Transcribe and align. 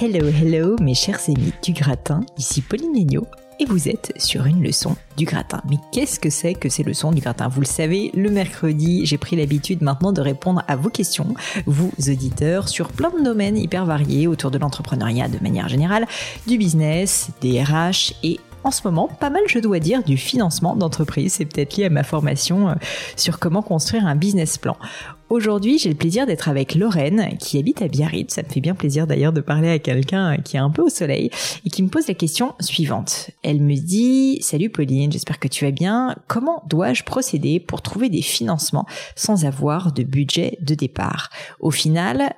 Hello, 0.00 0.28
hello, 0.28 0.76
mes 0.80 0.94
chers 0.94 1.28
amis 1.28 1.52
du 1.60 1.72
gratin, 1.72 2.20
ici 2.36 2.62
Pauline 2.62 2.94
et 3.58 3.64
vous 3.64 3.88
êtes 3.88 4.12
sur 4.16 4.46
une 4.46 4.62
leçon 4.62 4.94
du 5.16 5.24
gratin. 5.24 5.60
Mais 5.68 5.78
qu'est-ce 5.90 6.20
que 6.20 6.30
c'est 6.30 6.54
que 6.54 6.68
ces 6.68 6.84
leçons 6.84 7.10
du 7.10 7.20
gratin? 7.20 7.48
Vous 7.48 7.60
le 7.60 7.66
savez, 7.66 8.12
le 8.14 8.30
mercredi, 8.30 9.04
j'ai 9.06 9.18
pris 9.18 9.34
l'habitude 9.34 9.82
maintenant 9.82 10.12
de 10.12 10.20
répondre 10.20 10.62
à 10.68 10.76
vos 10.76 10.90
questions, 10.90 11.34
vous 11.66 11.90
auditeurs, 11.98 12.68
sur 12.68 12.92
plein 12.92 13.10
de 13.10 13.24
domaines 13.24 13.56
hyper 13.56 13.86
variés 13.86 14.28
autour 14.28 14.52
de 14.52 14.58
l'entrepreneuriat 14.58 15.26
de 15.26 15.42
manière 15.42 15.68
générale, 15.68 16.06
du 16.46 16.58
business, 16.58 17.30
des 17.40 17.60
RH 17.60 18.14
et 18.22 18.38
en 18.68 18.70
ce 18.70 18.82
moment, 18.84 19.08
pas 19.08 19.30
mal, 19.30 19.40
je 19.46 19.58
dois 19.60 19.78
dire, 19.78 20.04
du 20.04 20.18
financement 20.18 20.76
d'entreprise. 20.76 21.32
C'est 21.32 21.46
peut-être 21.46 21.78
lié 21.78 21.86
à 21.86 21.90
ma 21.90 22.02
formation 22.02 22.68
euh, 22.68 22.74
sur 23.16 23.38
comment 23.38 23.62
construire 23.62 24.06
un 24.06 24.14
business 24.14 24.58
plan. 24.58 24.76
Aujourd'hui, 25.30 25.78
j'ai 25.78 25.88
le 25.88 25.94
plaisir 25.94 26.26
d'être 26.26 26.50
avec 26.50 26.74
Lorraine, 26.74 27.38
qui 27.38 27.58
habite 27.58 27.80
à 27.80 27.88
Biarritz. 27.88 28.34
Ça 28.34 28.42
me 28.42 28.48
fait 28.48 28.60
bien 28.60 28.74
plaisir 28.74 29.06
d'ailleurs 29.06 29.32
de 29.32 29.40
parler 29.40 29.70
à 29.70 29.78
quelqu'un 29.78 30.36
qui 30.36 30.56
est 30.56 30.60
un 30.60 30.68
peu 30.68 30.82
au 30.82 30.90
soleil 30.90 31.30
et 31.64 31.70
qui 31.70 31.82
me 31.82 31.88
pose 31.88 32.08
la 32.08 32.14
question 32.14 32.54
suivante. 32.60 33.30
Elle 33.42 33.62
me 33.62 33.74
dit, 33.74 34.38
salut 34.42 34.68
Pauline, 34.68 35.10
j'espère 35.10 35.38
que 35.38 35.48
tu 35.48 35.64
vas 35.64 35.70
bien. 35.70 36.14
Comment 36.26 36.62
dois-je 36.68 37.04
procéder 37.04 37.60
pour 37.60 37.80
trouver 37.80 38.10
des 38.10 38.22
financements 38.22 38.84
sans 39.16 39.46
avoir 39.46 39.92
de 39.92 40.02
budget 40.02 40.58
de 40.60 40.74
départ? 40.74 41.30
Au 41.60 41.70
final, 41.70 42.34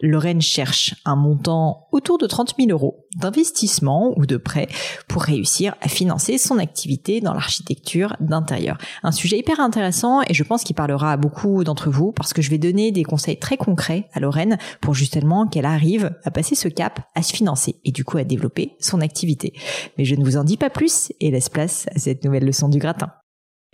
Lorraine 0.00 0.40
cherche 0.40 0.94
un 1.04 1.16
montant 1.16 1.88
autour 1.90 2.18
de 2.18 2.26
30 2.26 2.54
000 2.56 2.70
euros 2.70 3.06
d'investissement 3.16 4.12
ou 4.16 4.26
de 4.26 4.36
prêt 4.36 4.68
pour 5.08 5.22
réussir 5.22 5.74
à 5.80 5.88
financer 5.88 6.38
son 6.38 6.58
activité 6.58 7.20
dans 7.20 7.34
l'architecture 7.34 8.16
d'intérieur. 8.20 8.78
Un 9.02 9.10
sujet 9.10 9.38
hyper 9.38 9.58
intéressant 9.58 10.22
et 10.22 10.34
je 10.34 10.44
pense 10.44 10.62
qu'il 10.62 10.76
parlera 10.76 11.12
à 11.12 11.16
beaucoup 11.16 11.64
d'entre 11.64 11.90
vous 11.90 12.12
parce 12.12 12.32
que 12.32 12.42
je 12.42 12.50
vais 12.50 12.58
donner 12.58 12.92
des 12.92 13.02
conseils 13.02 13.38
très 13.38 13.56
concrets 13.56 14.08
à 14.12 14.20
Lorraine 14.20 14.58
pour 14.80 14.94
justement 14.94 15.48
qu'elle 15.48 15.66
arrive 15.66 16.14
à 16.24 16.30
passer 16.30 16.54
ce 16.54 16.68
cap, 16.68 17.00
à 17.16 17.22
se 17.22 17.34
financer 17.34 17.80
et 17.84 17.90
du 17.90 18.04
coup 18.04 18.18
à 18.18 18.24
développer 18.24 18.76
son 18.78 19.00
activité. 19.00 19.52
Mais 19.96 20.04
je 20.04 20.14
ne 20.14 20.24
vous 20.24 20.36
en 20.36 20.44
dis 20.44 20.56
pas 20.56 20.70
plus 20.70 21.12
et 21.20 21.30
laisse 21.32 21.48
place 21.48 21.86
à 21.94 21.98
cette 21.98 22.24
nouvelle 22.24 22.44
leçon 22.44 22.68
du 22.68 22.78
gratin. 22.78 23.10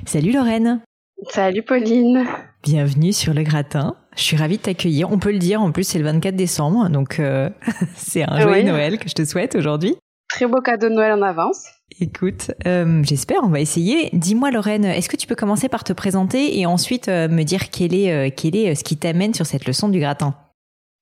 Salut 0.07 0.33
Lorraine 0.33 0.81
Salut 1.29 1.63
Pauline 1.63 2.27
Bienvenue 2.63 3.13
sur 3.13 3.35
le 3.35 3.43
gratin. 3.43 3.95
Je 4.17 4.23
suis 4.23 4.37
ravie 4.37 4.59
de 4.59 4.63
t'accueillir. 4.63 5.11
On 5.11 5.19
peut 5.19 5.33
le 5.33 5.39
dire, 5.39 5.61
en 5.61 5.73
plus 5.73 5.85
c'est 5.85 5.99
le 5.99 6.05
24 6.05 6.37
décembre, 6.37 6.89
donc 6.89 7.19
euh, 7.19 7.51
c'est 7.97 8.23
un 8.23 8.41
joyeux 8.41 8.65
Noël 8.65 8.99
que 8.99 9.09
je 9.09 9.15
te 9.15 9.25
souhaite 9.25 9.55
aujourd'hui. 9.55 9.97
Très 10.29 10.47
beau 10.47 10.61
cadeau 10.61 10.89
de 10.89 10.95
Noël 10.95 11.13
en 11.13 11.23
avance. 11.23 11.65
Écoute, 12.01 12.51
euh, 12.67 13.03
j'espère, 13.05 13.39
on 13.45 13.49
va 13.49 13.61
essayer. 13.61 14.11
Dis-moi 14.13 14.51
Lorraine, 14.51 14.85
est-ce 14.85 15.09
que 15.09 15.17
tu 15.17 15.27
peux 15.27 15.37
commencer 15.37 15.69
par 15.69 15.85
te 15.85 15.93
présenter 15.93 16.59
et 16.59 16.67
ensuite 16.67 17.09
euh, 17.09 17.29
me 17.29 17.43
dire 17.43 17.71
quel 17.71 17.95
est, 17.95 18.31
quel 18.33 18.57
est 18.57 18.75
ce 18.75 18.83
qui 18.83 18.97
t'amène 18.97 19.35
sur 19.35 19.47
cette 19.47 19.67
leçon 19.67 19.89
du 19.89 20.01
gratin? 20.01 20.35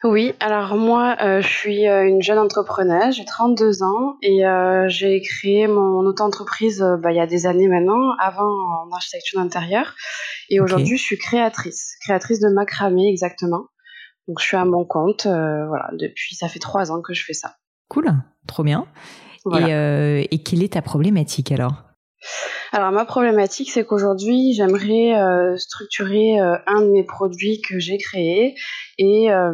Oui, 0.05 0.33
alors 0.41 0.77
moi, 0.77 1.17
euh, 1.21 1.41
je 1.41 1.47
suis 1.47 1.87
euh, 1.87 2.07
une 2.07 2.23
jeune 2.23 2.39
entrepreneuse, 2.39 3.15
j'ai 3.15 3.25
32 3.25 3.83
ans 3.83 4.17
et 4.21 4.45
euh, 4.45 4.89
j'ai 4.89 5.21
créé 5.21 5.69
mon 5.69 6.01
auto-entreprise 6.01 6.85
bah, 7.01 7.13
il 7.13 7.17
y 7.17 7.21
a 7.21 7.27
des 7.27 7.47
années 7.47 7.69
maintenant, 7.69 8.17
avant 8.19 8.51
en 8.51 8.91
architecture 8.93 9.41
d'intérieur. 9.41 9.95
Et 10.49 10.61
aujourd'hui, 10.61 10.97
je 10.97 11.03
suis 11.03 11.19
créatrice, 11.19 11.97
créatrice 12.01 12.41
de 12.41 12.49
macramé 12.49 13.09
exactement. 13.09 13.67
Donc 14.27 14.41
je 14.41 14.45
suis 14.45 14.57
à 14.57 14.65
mon 14.65 14.85
compte, 14.85 15.27
voilà, 15.27 15.91
depuis, 15.93 16.35
ça 16.35 16.49
fait 16.49 16.59
trois 16.59 16.91
ans 16.91 17.01
que 17.01 17.15
je 17.15 17.25
fais 17.25 17.33
ça. 17.33 17.57
Cool, 17.89 18.13
trop 18.47 18.65
bien. 18.65 18.87
Et, 19.53 20.35
et 20.35 20.43
quelle 20.43 20.63
est 20.63 20.75
ta 20.75 20.83
problématique 20.83 21.53
alors? 21.53 21.92
Alors 22.73 22.91
ma 22.91 23.05
problématique, 23.05 23.71
c'est 23.71 23.85
qu'aujourd'hui, 23.85 24.55
j'aimerais 24.55 25.15
euh, 25.15 25.57
structurer 25.59 26.41
euh, 26.41 26.57
un 26.67 26.81
de 26.81 26.91
mes 26.91 27.05
produits 27.05 27.61
que 27.61 27.79
j'ai 27.79 27.99
créé 27.99 28.55
et 28.99 29.31
euh, 29.31 29.53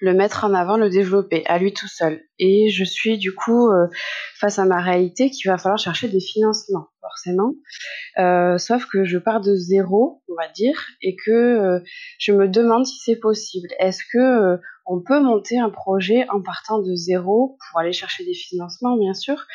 le 0.00 0.14
mettre 0.14 0.44
en 0.44 0.52
avant, 0.52 0.76
le 0.76 0.90
développer 0.90 1.44
à 1.46 1.58
lui 1.58 1.72
tout 1.72 1.88
seul. 1.88 2.20
Et 2.38 2.68
je 2.70 2.84
suis 2.84 3.18
du 3.18 3.34
coup 3.34 3.70
face 4.38 4.58
à 4.58 4.64
ma 4.64 4.80
réalité 4.80 5.30
qu'il 5.30 5.50
va 5.50 5.58
falloir 5.58 5.78
chercher 5.78 6.08
des 6.08 6.20
financements, 6.20 6.88
forcément. 7.02 7.52
sauf 8.58 8.86
que 8.86 9.04
je 9.04 9.18
pars 9.18 9.42
de 9.42 9.54
zéro, 9.54 10.22
on 10.26 10.34
va 10.34 10.48
dire, 10.48 10.86
et 11.02 11.16
que 11.16 11.82
je 12.18 12.32
me 12.32 12.48
demande 12.48 12.86
si 12.86 12.98
c'est 12.98 13.20
possible. 13.20 13.68
Est-ce 13.78 14.02
que 14.10 14.58
on 14.86 15.00
peut 15.00 15.20
monter 15.20 15.58
un 15.58 15.68
projet 15.68 16.26
en 16.30 16.40
partant 16.40 16.80
de 16.80 16.94
zéro 16.94 17.58
pour 17.58 17.78
aller 17.78 17.92
chercher 17.92 18.24
des 18.24 18.34
financements, 18.34 18.96
bien 18.96 19.14
sûr, 19.14 19.46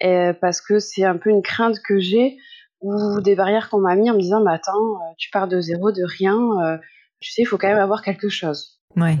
parce 0.00 0.60
que 0.60 0.78
c'est 0.78 1.04
un 1.04 1.16
peu 1.16 1.30
une 1.30 1.42
crainte 1.42 1.80
que 1.80 1.98
j'ai 1.98 2.36
ou 2.80 3.20
des 3.20 3.34
barrières 3.34 3.68
qu'on 3.70 3.80
m'a 3.80 3.96
mis 3.96 4.10
en 4.10 4.14
me 4.14 4.20
disant 4.20 4.42
bah 4.42 4.52
attends 4.52 4.94
euh, 4.94 5.14
tu 5.16 5.30
pars 5.30 5.48
de 5.48 5.60
zéro 5.60 5.90
de 5.90 6.04
rien 6.04 6.38
euh, 6.62 6.78
tu 7.20 7.32
sais 7.32 7.42
il 7.42 7.44
faut 7.44 7.58
quand 7.58 7.68
même 7.68 7.78
avoir 7.78 8.02
quelque 8.02 8.28
chose. 8.28 8.80
Ouais. 8.96 9.18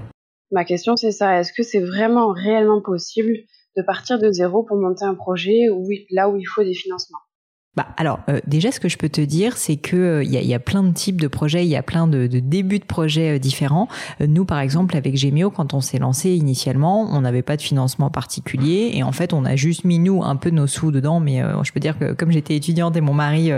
Ma 0.52 0.64
question 0.64 0.96
c'est 0.96 1.10
ça. 1.10 1.38
Est-ce 1.40 1.52
que 1.52 1.62
c'est 1.62 1.80
vraiment 1.80 2.32
réellement 2.32 2.80
possible 2.80 3.32
de 3.76 3.82
partir 3.82 4.18
de 4.18 4.30
zéro 4.30 4.62
pour 4.62 4.76
monter 4.76 5.04
un 5.04 5.14
projet 5.14 5.68
où, 5.70 5.88
là 6.10 6.28
où 6.28 6.36
il 6.36 6.44
faut 6.44 6.62
des 6.62 6.74
financements? 6.74 7.18
Bah, 7.78 7.86
alors 7.96 8.18
euh, 8.28 8.40
déjà 8.48 8.72
ce 8.72 8.80
que 8.80 8.88
je 8.88 8.98
peux 8.98 9.08
te 9.08 9.20
dire 9.20 9.56
c'est 9.56 9.76
que 9.76 9.96
euh, 9.96 10.24
il 10.24 10.32
y, 10.32 10.52
a, 10.52 10.58
plein 10.58 10.82
de 10.82 10.90
types 10.90 11.20
de 11.20 11.28
projets, 11.28 11.64
il 11.64 11.68
y 11.68 11.76
a 11.76 11.82
plein 11.84 12.08
de, 12.08 12.26
débuts 12.26 12.80
de 12.80 12.84
projets 12.84 13.36
euh, 13.36 13.38
différents. 13.38 13.86
nous 14.18 14.44
par 14.44 14.58
exemple 14.58 14.96
avec 14.96 15.16
Gemio 15.16 15.50
quand 15.50 15.74
on 15.74 15.80
s'est 15.80 15.98
lancé 15.98 16.30
initialement, 16.30 17.08
on 17.08 17.20
n'avait 17.20 17.42
pas 17.42 17.56
de 17.56 17.62
financement 17.62 18.10
particulier 18.10 18.90
et 18.94 19.04
en 19.04 19.12
fait 19.12 19.32
on 19.32 19.44
a 19.44 19.54
juste 19.54 19.84
mis 19.84 20.00
nous 20.00 20.24
un 20.24 20.34
peu 20.34 20.50
nos 20.50 20.66
sous 20.66 20.90
dedans. 20.90 21.20
Mais 21.20 21.40
je 21.62 21.70
peux 21.70 21.78
dire 21.78 21.96
que 21.96 22.14
comme 22.14 22.32
j'étais 22.32 22.56
étudiante 22.56 22.96
et 22.96 23.00
mon 23.00 23.14
mari 23.14 23.52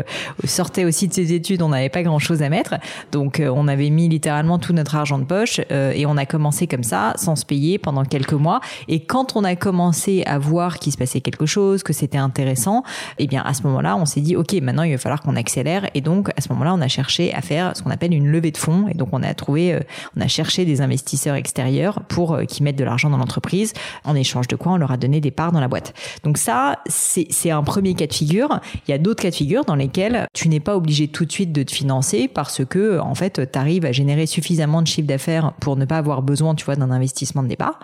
sortait 0.45 0.85
aussi 0.85 1.09
de 1.09 1.15
ses 1.15 1.33
études, 1.33 1.63
on 1.63 1.71
n'avait 1.71 1.89
pas 1.89 2.03
grand 2.03 2.19
chose 2.19 2.43
à 2.43 2.51
mettre, 2.51 2.75
donc 3.13 3.43
on 3.43 3.69
avait 3.69 3.89
mis 3.89 4.11
littéralement 4.11 4.59
tout 4.59 4.75
notre 4.75 4.97
argent 4.97 5.19
de 5.19 5.25
poche 5.25 5.61
et 5.71 6.05
on 6.05 6.19
a 6.19 6.27
commencé 6.27 6.67
comme 6.67 6.83
ça 6.83 7.15
sans 7.17 7.37
se 7.37 7.47
payer 7.47 7.79
pendant 7.79 8.05
quelques 8.05 8.35
mois. 8.35 8.61
Et 8.89 9.01
quand 9.01 9.35
on 9.37 9.45
a 9.45 9.57
commencé 9.57 10.25
à 10.27 10.39
voir 10.39 10.79
qu'il 10.79 10.93
se 10.93 10.99
passait 10.99 11.23
quelque 11.23 11.47
chose, 11.47 11.83
que 11.83 11.95
c'était 11.95 12.19
intéressant, 12.19 12.83
eh 13.19 13.27
bien 13.27 13.43
à 13.43 13.55
ce 13.55 13.63
moment-là 13.63 13.97
on 13.97 14.05
s'est 14.11 14.21
dit, 14.21 14.37
OK, 14.37 14.53
maintenant, 14.55 14.83
il 14.83 14.93
va 14.93 14.99
falloir 14.99 15.21
qu'on 15.21 15.37
accélère. 15.37 15.89
Et 15.95 16.01
donc, 16.01 16.31
à 16.37 16.41
ce 16.41 16.49
moment-là, 16.51 16.75
on 16.75 16.81
a 16.81 16.89
cherché 16.89 17.33
à 17.33 17.41
faire 17.41 17.77
ce 17.77 17.83
qu'on 17.83 17.91
appelle 17.91 18.13
une 18.13 18.29
levée 18.29 18.51
de 18.51 18.57
fonds. 18.57 18.87
Et 18.89 18.95
donc, 18.95 19.09
on 19.13 19.23
a 19.23 19.33
trouvé, 19.35 19.73
euh, 19.73 19.81
on 20.17 20.21
a 20.21 20.29
cherché 20.29 20.65
des 20.65 20.81
investisseurs 20.81 21.37
extérieurs 21.37 22.01
pour 22.09 22.35
euh, 22.35 22.45
qui 22.45 22.63
mettent 22.63 22.77
de 22.77 22.85
l'argent 22.85 23.11
dans 23.11 23.19
l'entreprise, 23.19 23.73
en 24.05 24.15
échange 24.15 24.49
de 24.49 24.57
quoi 24.57 24.73
on 24.73 24.77
leur 24.77 24.93
a 24.93 24.97
donné 24.97 25.21
des 25.21 25.31
parts 25.31 25.53
dans 25.53 25.61
la 25.61 25.69
boîte. 25.69 25.95
Donc 26.25 26.39
ça, 26.39 26.81
c'est 26.87 27.51
un 27.51 27.63
premier 27.63 27.95
cas 27.95 28.07
de 28.07 28.13
figure. 28.13 28.61
Il 28.87 28.91
y 28.91 28.95
a 28.95 28.99
d'autres 28.99 29.23
cas 29.23 29.31
de 29.31 29.35
figure 29.35 29.65
dans 29.65 29.75
lesquels 29.75 30.27
tu 30.33 30.49
n'es 30.49 30.61
pas 30.61 30.77
obligé 30.77 31.09
tout 31.09 31.25
de 31.25 31.33
suite 31.33 31.53
de 31.53 31.63
te 31.63 31.73
financer 31.73 32.29
parce 32.29 32.65
que, 32.65 32.99
en 32.99 33.15
fait, 33.15 33.51
tu 33.51 33.59
arrives 33.59 33.85
à 33.85 33.93
générer 33.93 34.27
suffisamment 34.27 34.83
de 34.83 34.87
chiffre 34.87 35.07
d'affaires 35.07 35.53
pour 35.61 35.77
ne 35.77 35.85
pas 35.85 35.99
avoir 35.99 36.23
besoin, 36.23 36.55
tu 36.55 36.65
vois, 36.65 36.77
d'un 36.77 36.91
investissement 36.91 37.43
de 37.43 37.49
départ. 37.49 37.79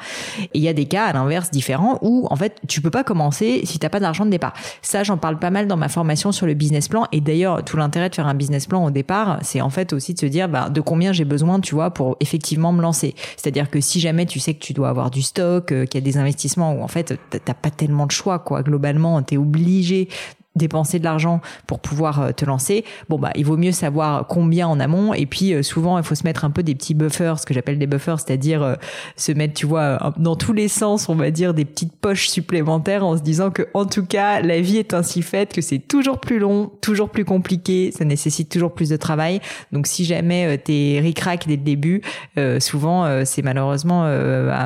Et 0.55 0.59
il 0.59 0.63
y 0.63 0.69
a 0.69 0.73
des 0.73 0.87
cas 0.87 1.05
à 1.05 1.13
l'inverse 1.13 1.51
différents 1.51 1.99
où, 2.03 2.27
en 2.31 2.37
fait, 2.37 2.61
tu 2.69 2.81
peux 2.81 2.91
pas 2.91 3.05
commencer 3.05 3.63
si 3.65 3.79
t'as 3.79 3.89
pas 3.89 4.01
d'argent 4.01 4.25
de 4.25 4.31
départ. 4.31 4.55
Ça, 4.83 5.03
j'en 5.03 5.17
parle 5.17 5.39
pas 5.39 5.51
mal 5.51 5.67
dans 5.67 5.77
ma 5.77 5.89
formation 5.89 6.16
sur 6.17 6.47
le 6.47 6.55
business 6.55 6.89
plan. 6.89 7.07
Et 7.13 7.21
d'ailleurs, 7.21 7.65
tout 7.65 7.77
l'intérêt 7.77 8.09
de 8.11 8.15
faire 8.15 8.27
un 8.27 8.35
business 8.35 8.67
plan 8.67 8.85
au 8.85 8.91
départ, 8.91 9.39
c'est 9.43 9.61
en 9.61 9.71
fait 9.71 9.93
aussi 9.93 10.15
de 10.15 10.19
se 10.19 10.27
dire 10.27 10.49
bah, 10.49 10.69
de 10.69 10.81
combien 10.81 11.13
j'ai 11.13 11.25
besoin, 11.25 11.61
tu 11.61 11.75
vois, 11.75 11.91
pour 11.91 12.17
effectivement 12.21 12.73
me 12.73 12.83
lancer. 12.83 13.15
C'est-à-dire 13.37 13.71
que 13.71 13.81
si 13.81 14.01
jamais 14.01 14.27
tu 14.27 14.41
sais 14.41 14.55
que 14.55 14.61
tu 14.61 14.73
dois 14.73 14.89
avoir 14.89 15.11
du 15.11 15.23
stock, 15.23 15.73
euh, 15.73 15.87
qu'il 15.87 16.01
y 16.01 16.03
a 16.03 16.05
des 16.05 16.19
investissements 16.19 16.75
où 16.75 16.83
en 16.83 16.89
fait 16.89 17.19
t'as 17.31 17.55
pas 17.55 17.71
tellement 17.71 18.07
de 18.07 18.13
choix, 18.13 18.39
quoi. 18.39 18.63
Globalement, 18.63 19.23
t'es 19.23 19.37
obligé 19.37 20.09
dépenser 20.57 20.99
de 20.99 21.05
l'argent 21.05 21.41
pour 21.67 21.81
pouvoir 21.81 22.21
euh, 22.21 22.33
te 22.33 22.45
lancer, 22.45 22.85
bon 23.09 23.19
bah 23.19 23.31
il 23.37 23.45
vaut 23.45 23.57
mieux 23.57 23.73
savoir 23.73 24.27
combien 24.27 24.67
en 24.67 24.81
amont 24.81 25.15
et 25.15 25.27
puis 25.27 25.53
euh, 25.53 25.63
souvent 25.63 25.99
il 25.99 26.05
faut 26.05 26.15
se 26.15 26.25
mettre 26.25 26.45
un 26.45 26.51
peu 26.51 26.63
des 26.63 26.75
petits 26.75 26.95
buffers, 26.95 27.39
ce 27.39 27.47
que 27.47 27.55
j'appelle 27.55 27.79
des 27.79 27.87
buffers, 27.87 28.19
c'est-à-dire 28.19 28.63
euh, 28.63 28.75
se 29.17 29.33
mettre 29.33 29.55
tu 29.55 29.67
vois 29.67 30.13
dans 30.17 30.37
tous 30.37 30.53
les 30.53 30.69
sens, 30.69 31.09
on 31.09 31.15
va 31.15 31.31
dire 31.31 31.55
des 31.55 31.65
petites 31.65 31.95
poches 31.95 32.29
supplémentaires 32.29 33.05
en 33.05 33.17
se 33.17 33.23
disant 33.23 33.51
que 33.51 33.69
en 33.75 33.85
tout 33.85 34.05
cas 34.05 34.41
la 34.41 34.61
vie 34.61 34.79
est 34.79 34.95
ainsi 34.95 35.23
faite 35.23 35.53
que 35.53 35.61
c'est 35.61 35.79
toujours 35.79 36.21
plus 36.21 36.39
long, 36.39 36.71
toujours 36.81 37.11
plus 37.11 37.25
compliqué, 37.25 37.93
ça 37.93 38.05
nécessite 38.05 38.49
toujours 38.49 38.73
plus 38.73 38.89
de 38.89 38.97
travail. 38.97 39.41
Donc 39.73 39.87
si 39.87 40.05
jamais 40.05 40.59
t'es 40.59 40.99
ric-rac 41.03 41.47
dès 41.47 41.57
le 41.57 41.63
début, 41.63 42.03
souvent 42.61 43.25
c'est 43.25 43.43
malheureusement 43.43 44.03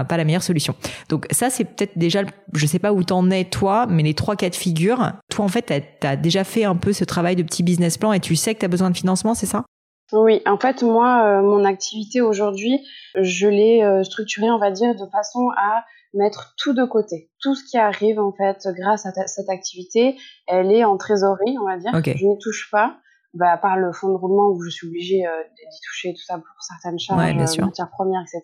pas 0.09 0.17
la 0.17 0.25
meilleure 0.25 0.43
solution. 0.43 0.75
Donc 1.09 1.27
ça 1.31 1.51
c'est 1.51 1.65
peut-être 1.65 1.97
déjà 1.97 2.23
je 2.55 2.67
sais 2.67 2.79
pas 2.79 2.93
où 2.93 3.03
t'en 3.03 3.31
es 3.31 3.45
toi, 3.45 3.87
mais 3.89 4.03
les 4.03 4.15
trois 4.15 4.37
cas 4.37 4.51
de 4.51 4.55
figure, 4.55 5.13
toi 5.29 5.45
en 5.45 5.49
fait 5.49 5.71
tu 6.01 6.07
as 6.07 6.17
déjà 6.17 6.45
fait 6.45 6.65
un 6.65 6.77
peu 6.77 6.93
ce 6.93 7.05
travail 7.05 7.37
de 7.37 7.43
petit 7.43 7.63
business 7.63 7.99
plan 7.99 8.13
et 8.13 8.21
tu 8.21 8.37
sais 8.37 8.55
que 8.55 8.61
tu 8.61 8.65
as 8.65 8.69
besoin 8.69 8.91
de 8.91 8.97
financement, 8.97 9.35
c'est 9.35 9.47
ça? 9.47 9.65
Oui, 10.13 10.43
en 10.47 10.59
fait, 10.59 10.83
moi, 10.83 11.25
euh, 11.25 11.43
mon 11.43 11.65
activité 11.65 12.21
aujourd'hui, 12.21 12.81
je 13.15 13.47
l'ai 13.47 13.83
euh, 13.83 14.03
structurée, 14.03 14.51
on 14.51 14.59
va 14.59 14.71
dire, 14.71 14.95
de 14.95 15.07
façon 15.11 15.51
à 15.57 15.85
mettre 16.15 16.55
tout 16.59 16.73
de 16.73 16.85
côté. 16.85 17.31
Tout 17.41 17.55
ce 17.55 17.63
qui 17.65 17.79
arrive, 17.79 18.19
en 18.19 18.33
fait, 18.33 18.67
grâce 18.77 19.07
à 19.07 19.13
cette 19.27 19.49
activité, 19.49 20.17
elle 20.49 20.73
est 20.73 20.85
en 20.85 20.97
trésorerie, 20.97 21.57
on 21.61 21.67
va 21.67 21.77
dire. 21.77 21.93
Je 21.95 22.27
n'y 22.27 22.39
touche 22.39 22.69
pas. 22.73 22.97
Bah, 23.33 23.53
à 23.53 23.59
part 23.59 23.77
le 23.77 23.93
fonds 23.93 24.09
de 24.09 24.15
roulement 24.15 24.49
où 24.49 24.61
je 24.63 24.71
suis 24.71 24.89
obligée 24.89 25.25
euh, 25.25 25.43
d'y 25.57 25.81
toucher 25.87 26.13
tout 26.15 26.23
ça 26.23 26.35
pour 26.35 26.63
certaines 26.63 26.99
charges, 26.99 27.21
ouais, 27.21 27.33
matières 27.35 27.91
premières, 27.91 28.23
etc. 28.23 28.43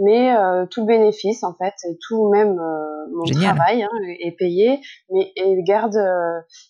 Mais 0.00 0.34
tout 0.70 0.80
le 0.80 0.86
bénéfice, 0.86 1.44
en 1.44 1.54
fait, 1.54 1.74
et 1.88 1.96
tout 2.08 2.28
même 2.30 2.56
mon 3.12 3.24
travail 3.24 3.84
hein, 3.84 3.90
est 4.18 4.36
payé, 4.36 4.80
mais 5.12 5.32
est, 5.36 5.62
garde, 5.62 5.96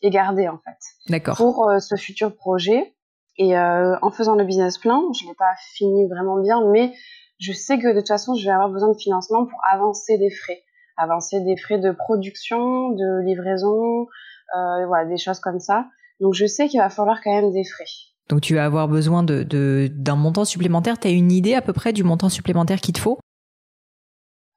est 0.03 0.11
gardé, 0.11 0.49
en 0.49 0.59
fait. 0.59 1.11
D'accord. 1.11 1.37
Pour 1.37 1.71
ce 1.79 1.97
futur 1.97 2.35
projet. 2.35 2.95
Et 3.39 3.57
en 3.57 4.11
faisant 4.11 4.35
le 4.35 4.45
business 4.45 4.77
plan, 4.77 5.13
je 5.13 5.27
l'ai 5.27 5.35
pas 5.35 5.55
fini 5.75 6.07
vraiment 6.09 6.43
bien, 6.43 6.61
mais 6.71 6.93
je 7.41 7.53
sais 7.53 7.79
que 7.79 7.89
de 7.89 8.01
toute 8.01 8.09
façon, 8.09 8.35
je 8.35 8.45
vais 8.45 8.53
avoir 8.53 8.69
besoin 8.69 8.91
de 8.93 8.99
financement 8.99 9.47
pour 9.47 9.59
avancer 9.73 10.19
des 10.19 10.31
frais. 10.31 10.63
Avancer 10.99 11.41
des 11.41 11.57
frais 11.57 11.79
de 11.79 11.91
production, 11.91 12.91
de 12.91 13.25
livraison, 13.25 14.07
euh, 14.57 14.87
voilà, 14.87 15.07
des 15.07 15.17
choses 15.17 15.41
comme 15.41 15.59
ça. 15.59 15.87
Donc 16.21 16.35
je 16.35 16.47
sais 16.47 16.69
qu'il 16.69 16.81
va 16.81 16.91
falloir 16.91 17.21
quand 17.23 17.33
même 17.33 17.53
des 17.53 17.65
frais. 17.65 17.85
Donc 18.29 18.43
tu 18.43 18.55
vas 18.55 18.65
avoir 18.65 18.87
besoin 18.87 19.23
de, 19.23 19.89
d'un 19.93 20.17
montant 20.17 20.45
supplémentaire. 20.45 20.99
Tu 20.99 21.09
as 21.09 21.11
une 21.11 21.33
idée 21.33 21.55
à 21.55 21.63
peu 21.63 21.73
près 21.73 21.93
du 21.93 22.05
montant 22.05 22.29
supplémentaire 22.29 22.81
qu'il 22.81 22.95
te 22.95 23.01
faut? 23.01 23.19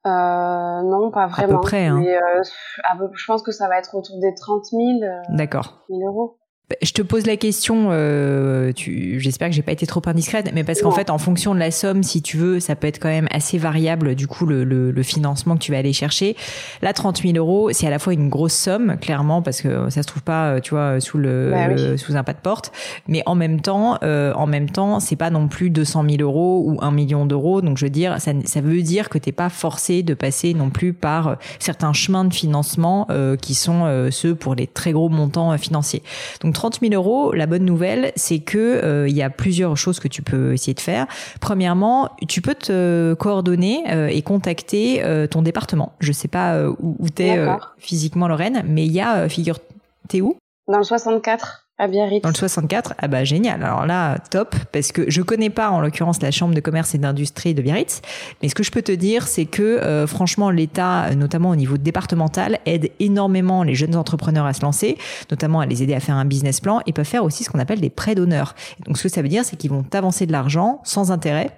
Euh, 0.06 0.10
Non, 0.10 1.10
pas 1.10 1.26
vraiment. 1.26 1.54
À 1.54 1.56
peu 1.56 1.60
près. 1.60 1.86
Hein. 1.86 1.98
Mais, 1.98 2.16
euh, 2.16 2.42
je 3.12 3.26
pense 3.26 3.42
que 3.42 3.50
ça 3.50 3.68
va 3.68 3.78
être 3.78 3.94
autour 3.94 4.20
des 4.20 4.34
30 4.34 4.64
000, 4.66 4.82
euh, 5.02 5.20
D'accord. 5.30 5.84
000 5.88 6.02
euros. 6.06 6.38
Bah, 6.70 6.76
je 6.80 6.92
te 6.92 7.02
pose 7.02 7.26
la 7.26 7.36
question, 7.36 7.88
euh, 7.90 8.72
j'espère 8.76 9.50
que 9.50 9.54
j'ai 9.54 9.60
pas 9.60 9.72
été 9.72 9.86
trop 9.86 10.00
indiscrète, 10.06 10.50
mais 10.54 10.64
parce 10.64 10.80
qu'en 10.80 10.92
fait, 10.92 11.10
en 11.10 11.18
fonction 11.18 11.54
de 11.54 11.58
la 11.58 11.70
somme, 11.70 12.02
si 12.02 12.22
tu 12.22 12.38
veux, 12.38 12.58
ça 12.58 12.74
peut 12.74 12.86
être 12.86 12.98
quand 12.98 13.10
même 13.10 13.28
assez 13.30 13.58
variable, 13.58 14.14
du 14.14 14.26
coup, 14.26 14.46
le, 14.46 14.64
le, 14.64 14.90
le 14.90 15.02
financement 15.02 15.56
que 15.56 15.60
tu 15.60 15.72
vas 15.72 15.78
aller 15.78 15.92
chercher. 15.92 16.36
Là, 16.80 16.94
30 16.94 17.20
000 17.22 17.36
euros, 17.36 17.70
c'est 17.72 17.86
à 17.86 17.90
la 17.90 17.98
fois 17.98 18.14
une 18.14 18.30
grosse 18.30 18.54
somme, 18.54 18.96
clairement, 18.98 19.42
parce 19.42 19.60
que 19.60 19.90
ça 19.90 20.02
se 20.02 20.06
trouve 20.06 20.22
pas, 20.22 20.58
tu 20.62 20.70
vois, 20.70 21.00
sous 21.00 21.18
le, 21.18 21.50
bah 21.50 21.98
sous 21.98 22.16
un 22.16 22.24
pas 22.24 22.32
de 22.32 22.38
porte, 22.38 22.72
mais 23.08 23.22
en 23.26 23.34
même 23.34 23.60
temps, 23.60 23.98
euh, 24.02 24.32
en 24.32 24.46
même 24.46 24.70
temps, 24.70 25.00
c'est 25.00 25.16
pas 25.16 25.28
non 25.28 25.48
plus 25.48 25.68
200 25.68 26.04
000 26.08 26.22
euros 26.22 26.64
ou 26.66 26.78
1 26.80 26.90
million 26.92 27.26
d'euros. 27.26 27.60
Donc, 27.60 27.76
je 27.76 27.84
veux 27.84 27.90
dire, 27.90 28.18
ça, 28.20 28.32
ça 28.46 28.62
veut 28.62 28.80
dire 28.80 29.10
que 29.10 29.18
t'es 29.18 29.32
pas 29.32 29.50
forcé 29.50 30.02
de 30.02 30.14
passer 30.14 30.54
non 30.54 30.70
plus 30.70 30.94
par 30.94 31.28
euh, 31.28 31.34
certains 31.58 31.92
chemins 31.92 32.24
de 32.24 32.32
financement 32.32 33.06
euh, 33.10 33.36
qui 33.36 33.54
sont 33.54 33.84
euh, 33.84 34.10
ceux 34.10 34.34
pour 34.34 34.54
les 34.54 34.66
très 34.66 34.92
gros 34.92 35.10
montants 35.10 35.56
financiers. 35.58 36.02
Donc 36.40 36.53
30 36.54 36.80
000 36.80 36.94
euros, 36.94 37.32
la 37.32 37.46
bonne 37.46 37.64
nouvelle, 37.64 38.12
c'est 38.16 38.38
que 38.38 38.58
euh, 38.58 39.08
il 39.08 39.14
y 39.14 39.22
a 39.22 39.28
plusieurs 39.28 39.76
choses 39.76 40.00
que 40.00 40.08
tu 40.08 40.22
peux 40.22 40.54
essayer 40.54 40.72
de 40.72 40.80
faire. 40.80 41.06
Premièrement, 41.40 42.08
tu 42.26 42.40
peux 42.40 42.54
te 42.54 43.12
coordonner 43.14 43.84
euh, 43.90 44.06
et 44.06 44.22
contacter 44.22 45.04
euh, 45.04 45.26
ton 45.26 45.42
département. 45.42 45.92
Je 46.00 46.12
sais 46.12 46.28
pas 46.28 46.66
où, 46.66 46.96
où 46.98 47.08
tu 47.10 47.24
es 47.24 47.46
physiquement, 47.76 48.28
Lorraine, 48.28 48.64
mais 48.66 48.86
il 48.86 48.92
y 48.92 49.02
a, 49.02 49.28
figure, 49.28 49.58
t'es 50.08 50.22
où? 50.22 50.36
Dans 50.66 50.78
le 50.78 50.84
64. 50.84 51.63
À 51.76 51.88
Biarritz. 51.88 52.22
Dans 52.22 52.28
le 52.28 52.36
64, 52.36 52.94
ah 52.98 53.08
bah 53.08 53.24
génial. 53.24 53.64
Alors 53.64 53.84
là, 53.84 54.18
top, 54.30 54.54
parce 54.70 54.92
que 54.92 55.10
je 55.10 55.22
connais 55.22 55.50
pas 55.50 55.70
en 55.70 55.80
l'occurrence 55.80 56.22
la 56.22 56.30
chambre 56.30 56.54
de 56.54 56.60
commerce 56.60 56.94
et 56.94 56.98
d'industrie 56.98 57.52
de 57.52 57.62
Biarritz, 57.62 58.00
mais 58.40 58.48
ce 58.48 58.54
que 58.54 58.62
je 58.62 58.70
peux 58.70 58.82
te 58.82 58.92
dire, 58.92 59.26
c'est 59.26 59.44
que 59.46 59.62
euh, 59.62 60.06
franchement, 60.06 60.50
l'État, 60.50 61.12
notamment 61.16 61.50
au 61.50 61.56
niveau 61.56 61.76
départemental, 61.76 62.60
aide 62.64 62.92
énormément 63.00 63.64
les 63.64 63.74
jeunes 63.74 63.96
entrepreneurs 63.96 64.46
à 64.46 64.52
se 64.52 64.62
lancer, 64.62 64.96
notamment 65.32 65.58
à 65.58 65.66
les 65.66 65.82
aider 65.82 65.94
à 65.94 66.00
faire 66.00 66.14
un 66.14 66.24
business 66.24 66.60
plan, 66.60 66.80
et 66.86 66.92
peuvent 66.92 67.04
faire 67.04 67.24
aussi 67.24 67.42
ce 67.42 67.50
qu'on 67.50 67.58
appelle 67.58 67.80
des 67.80 67.90
prêts 67.90 68.14
d'honneur. 68.14 68.54
Donc 68.86 68.96
ce 68.96 69.02
que 69.02 69.08
ça 69.08 69.20
veut 69.20 69.28
dire, 69.28 69.44
c'est 69.44 69.56
qu'ils 69.56 69.70
vont 69.70 69.82
t'avancer 69.82 70.26
de 70.26 70.32
l'argent 70.32 70.80
sans 70.84 71.10
intérêt 71.10 71.50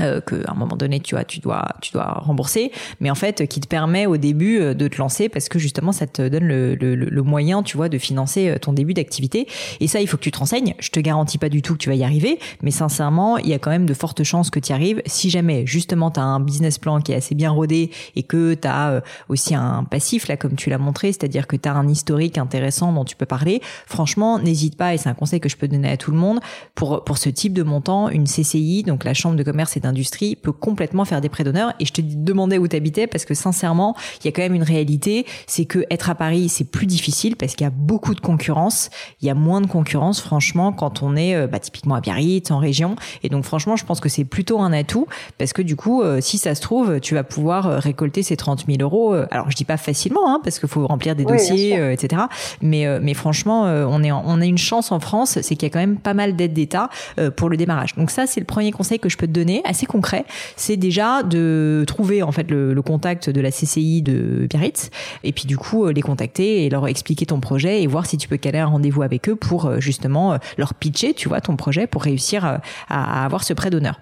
euh, 0.00 0.20
que 0.20 0.36
à 0.46 0.52
un 0.52 0.54
moment 0.54 0.76
donné 0.76 1.00
tu 1.00 1.14
vois 1.14 1.24
tu 1.24 1.40
dois 1.40 1.66
tu 1.80 1.92
dois 1.92 2.20
rembourser. 2.20 2.72
Mais 3.00 3.10
en 3.10 3.14
fait 3.14 3.46
qui 3.46 3.60
te 3.60 3.68
permet 3.68 4.06
au 4.06 4.16
début 4.16 4.60
euh, 4.60 4.74
de 4.74 4.88
te 4.88 4.98
lancer 4.98 5.28
parce 5.28 5.48
que 5.48 5.58
justement 5.58 5.92
ça 5.92 6.06
te 6.06 6.28
donne 6.28 6.44
le, 6.44 6.74
le, 6.74 6.94
le 6.94 7.22
moyen 7.22 7.62
tu 7.62 7.76
vois 7.76 7.88
de 7.88 7.98
financer 7.98 8.48
euh, 8.48 8.58
ton 8.58 8.72
début 8.72 8.94
d'activité. 8.94 9.46
Et 9.80 9.88
ça 9.88 10.00
il 10.00 10.08
faut 10.08 10.16
que 10.16 10.22
tu 10.22 10.30
te 10.30 10.38
renseignes. 10.38 10.74
Je 10.78 10.90
te 10.90 11.00
garantis 11.00 11.38
pas 11.38 11.48
du 11.48 11.62
tout 11.62 11.74
que 11.74 11.78
tu 11.78 11.88
vas 11.88 11.94
y 11.94 12.04
arriver. 12.04 12.38
Mais 12.62 12.70
sincèrement 12.70 13.38
il 13.38 13.48
y 13.48 13.54
a 13.54 13.58
quand 13.58 13.70
même 13.70 13.86
de 13.86 13.94
fortes 13.94 14.22
chances 14.22 14.50
que 14.50 14.60
tu 14.60 14.70
y 14.70 14.72
arrives. 14.72 15.02
Si 15.06 15.30
jamais 15.30 15.66
justement 15.66 16.10
tu 16.10 16.20
as 16.20 16.24
un 16.24 16.40
business 16.40 16.78
plan 16.78 17.00
qui 17.00 17.12
est 17.12 17.16
assez 17.16 17.34
bien 17.34 17.50
rodé 17.50 17.90
et 18.16 18.22
que 18.22 18.54
tu 18.54 18.68
as 18.68 18.90
euh, 18.90 19.00
aussi 19.28 19.54
un 19.54 19.84
passif 19.84 20.28
là 20.28 20.36
comme 20.36 20.54
tu 20.54 20.70
l'as 20.70 20.78
montré 20.78 21.12
c'est-à-dire 21.12 21.46
que 21.46 21.56
tu 21.56 21.68
as 21.68 21.74
un 21.74 21.88
historique 21.88 22.38
intéressant 22.38 22.92
dont 22.92 23.04
tu 23.04 23.16
peux 23.16 23.26
parler 23.26 23.60
franchement 23.86 24.38
n'hésite 24.38 24.76
pas 24.76 24.94
et 24.94 24.98
c'est 24.98 25.08
un 25.08 25.14
conseil 25.14 25.40
que 25.40 25.48
je 25.48 25.56
peux 25.56 25.68
donner 25.68 25.90
à 25.90 25.96
tout 25.96 26.10
le 26.10 26.16
monde 26.16 26.40
pour 26.74 27.04
pour 27.04 27.18
ce 27.18 27.28
type 27.28 27.52
de 27.52 27.62
montant 27.62 28.08
une 28.08 28.24
CCI 28.24 28.82
donc 28.82 29.04
la 29.04 29.14
chambre 29.14 29.36
de 29.36 29.42
commerce 29.42 29.76
et 29.76 29.80
industrie 29.88 30.36
peut 30.36 30.52
complètement 30.52 31.04
faire 31.04 31.20
des 31.20 31.28
prêts 31.28 31.44
d'honneur. 31.44 31.72
Et 31.80 31.84
je 31.84 31.92
te 31.92 32.00
demandais 32.00 32.58
où 32.58 32.68
t'habitais 32.68 33.06
parce 33.06 33.24
que 33.24 33.34
sincèrement, 33.34 33.96
il 34.20 34.26
y 34.26 34.28
a 34.28 34.32
quand 34.32 34.42
même 34.42 34.54
une 34.54 34.62
réalité, 34.62 35.26
c'est 35.46 35.64
que 35.64 35.84
être 35.90 36.10
à 36.10 36.14
Paris, 36.14 36.48
c'est 36.48 36.70
plus 36.70 36.86
difficile 36.86 37.36
parce 37.36 37.54
qu'il 37.54 37.64
y 37.64 37.68
a 37.68 37.72
beaucoup 37.72 38.14
de 38.14 38.20
concurrence. 38.20 38.90
Il 39.20 39.26
y 39.26 39.30
a 39.30 39.34
moins 39.34 39.60
de 39.60 39.66
concurrence, 39.66 40.20
franchement, 40.20 40.72
quand 40.72 41.02
on 41.02 41.16
est 41.16 41.34
euh, 41.34 41.46
bah, 41.46 41.58
typiquement 41.58 41.94
à 41.94 42.00
Biarritz, 42.00 42.50
en 42.50 42.58
région. 42.58 42.96
Et 43.22 43.28
donc, 43.28 43.44
franchement, 43.44 43.76
je 43.76 43.84
pense 43.84 44.00
que 44.00 44.08
c'est 44.08 44.24
plutôt 44.24 44.60
un 44.60 44.72
atout 44.72 45.06
parce 45.38 45.52
que 45.52 45.62
du 45.62 45.76
coup, 45.76 46.02
euh, 46.02 46.20
si 46.20 46.38
ça 46.38 46.54
se 46.54 46.60
trouve, 46.60 47.00
tu 47.00 47.14
vas 47.14 47.24
pouvoir 47.24 47.66
euh, 47.66 47.78
récolter 47.78 48.22
ces 48.22 48.36
30 48.36 48.66
000 48.66 48.78
euros. 48.80 49.14
Alors, 49.30 49.50
je 49.50 49.56
dis 49.56 49.64
pas 49.64 49.76
facilement, 49.76 50.28
hein, 50.28 50.40
parce 50.42 50.58
qu'il 50.58 50.68
faut 50.68 50.86
remplir 50.86 51.16
des 51.16 51.24
dossiers, 51.24 51.92
etc. 51.92 52.22
Mais, 52.62 52.86
mais 53.00 53.14
franchement, 53.14 53.62
on 53.62 54.02
est, 54.02 54.12
on 54.12 54.40
a 54.40 54.44
une 54.44 54.58
chance 54.58 54.92
en 54.92 55.00
France, 55.00 55.38
c'est 55.40 55.56
qu'il 55.56 55.62
y 55.62 55.66
a 55.66 55.70
quand 55.70 55.78
même 55.78 55.96
pas 55.96 56.14
mal 56.14 56.36
d'aides 56.36 56.52
d'État 56.52 56.88
pour 57.36 57.48
le 57.48 57.56
démarrage. 57.56 57.94
Donc 57.96 58.10
ça, 58.10 58.26
c'est 58.26 58.40
le 58.40 58.46
premier 58.46 58.72
conseil 58.72 58.98
que 58.98 59.08
je 59.08 59.16
peux 59.16 59.26
te 59.26 59.32
donner, 59.32 59.62
assez 59.78 59.86
concret, 59.86 60.24
c'est 60.56 60.76
déjà 60.76 61.22
de 61.22 61.84
trouver 61.86 62.24
en 62.24 62.32
fait 62.32 62.50
le, 62.50 62.78
contact 62.82 63.28
de 63.28 63.40
la 63.40 63.50
CCI 63.50 64.02
de 64.02 64.46
Biarritz 64.48 64.90
et 65.22 65.32
puis 65.32 65.44
du 65.44 65.58
coup 65.58 65.84
euh, 65.84 65.92
les 65.92 66.00
contacter 66.00 66.64
et 66.64 66.70
leur 66.70 66.86
expliquer 66.86 67.26
ton 67.26 67.38
projet 67.38 67.82
et 67.82 67.86
voir 67.86 68.06
si 68.06 68.16
tu 68.16 68.28
peux 68.28 68.38
caler 68.38 68.60
un 68.60 68.66
rendez-vous 68.66 69.02
avec 69.02 69.28
eux 69.28 69.36
pour 69.36 69.66
euh, 69.66 69.78
justement 69.78 70.32
euh, 70.32 70.36
leur 70.56 70.74
pitcher, 70.74 71.12
tu 71.12 71.28
vois, 71.28 71.40
ton 71.40 71.56
projet 71.56 71.86
pour 71.86 72.02
réussir 72.02 72.60
à, 72.88 73.24
avoir 73.24 73.44
ce 73.44 73.52
prêt 73.52 73.68
d'honneur. 73.70 74.00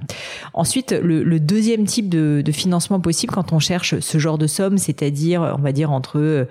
Ensuite, 0.55 0.93
le, 0.93 1.41
deuxième 1.41 1.85
type 1.85 2.09
de, 2.09 2.43
de 2.45 2.53
financement 2.53 3.01
possible 3.01 3.33
quand 3.33 3.53
on 3.53 3.59
cherche 3.59 3.99
ce 3.99 4.19
genre 4.19 4.39
de 4.39 4.47
somme, 4.47 4.79
c'est-à-dire 4.79 5.55
on 5.59 5.63
va 5.63 5.73
dire 5.73 5.91
entre 5.91 6.47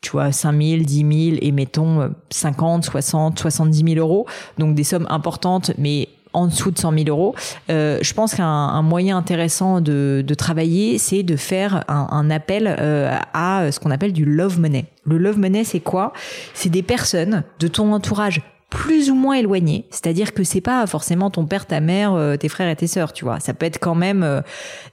tu 0.00 0.10
vois, 0.10 0.30
5 0.30 0.62
000, 0.62 0.82
10 0.82 1.30
000 1.30 1.38
et 1.40 1.50
mettons 1.50 2.10
50, 2.30 2.84
60, 2.84 3.38
70 3.38 3.94
000 3.94 3.98
euros. 3.98 4.26
Donc 4.58 4.74
des 4.74 4.84
sommes 4.84 5.06
importantes, 5.10 5.72
mais 5.76 6.08
en 6.32 6.46
dessous 6.46 6.70
de 6.70 6.78
100 6.78 6.92
000 6.92 7.04
euros. 7.08 7.34
Euh, 7.70 7.98
je 8.02 8.14
pense 8.14 8.34
qu'un 8.34 8.82
moyen 8.82 9.16
intéressant 9.16 9.80
de, 9.80 10.24
travailler, 10.36 10.98
c'est 10.98 11.22
de 11.22 11.36
faire 11.36 11.84
un, 11.88 12.30
appel 12.30 12.76
euh, 12.78 13.16
à 13.34 13.70
ce 13.72 13.80
qu'on 13.80 13.90
appelle 13.90 14.12
du 14.12 14.24
love 14.24 14.60
money. 14.60 14.86
Le 15.04 15.18
love 15.18 15.38
money, 15.38 15.64
c'est 15.64 15.80
quoi? 15.80 16.12
C'est 16.54 16.68
des 16.68 16.82
personnes 16.82 17.42
de 17.58 17.68
ton 17.68 17.92
entourage 17.92 18.42
plus 18.70 19.10
ou 19.10 19.14
moins 19.14 19.36
éloigné, 19.36 19.86
c'est-à-dire 19.88 20.34
que 20.34 20.44
c'est 20.44 20.60
pas 20.60 20.86
forcément 20.86 21.30
ton 21.30 21.46
père, 21.46 21.64
ta 21.64 21.80
mère, 21.80 22.12
euh, 22.12 22.36
tes 22.36 22.50
frères 22.50 22.68
et 22.68 22.76
tes 22.76 22.86
sœurs, 22.86 23.14
tu 23.14 23.24
vois. 23.24 23.40
Ça 23.40 23.54
peut 23.54 23.64
être 23.64 23.78
quand 23.78 23.94
même 23.94 24.22
euh, 24.22 24.42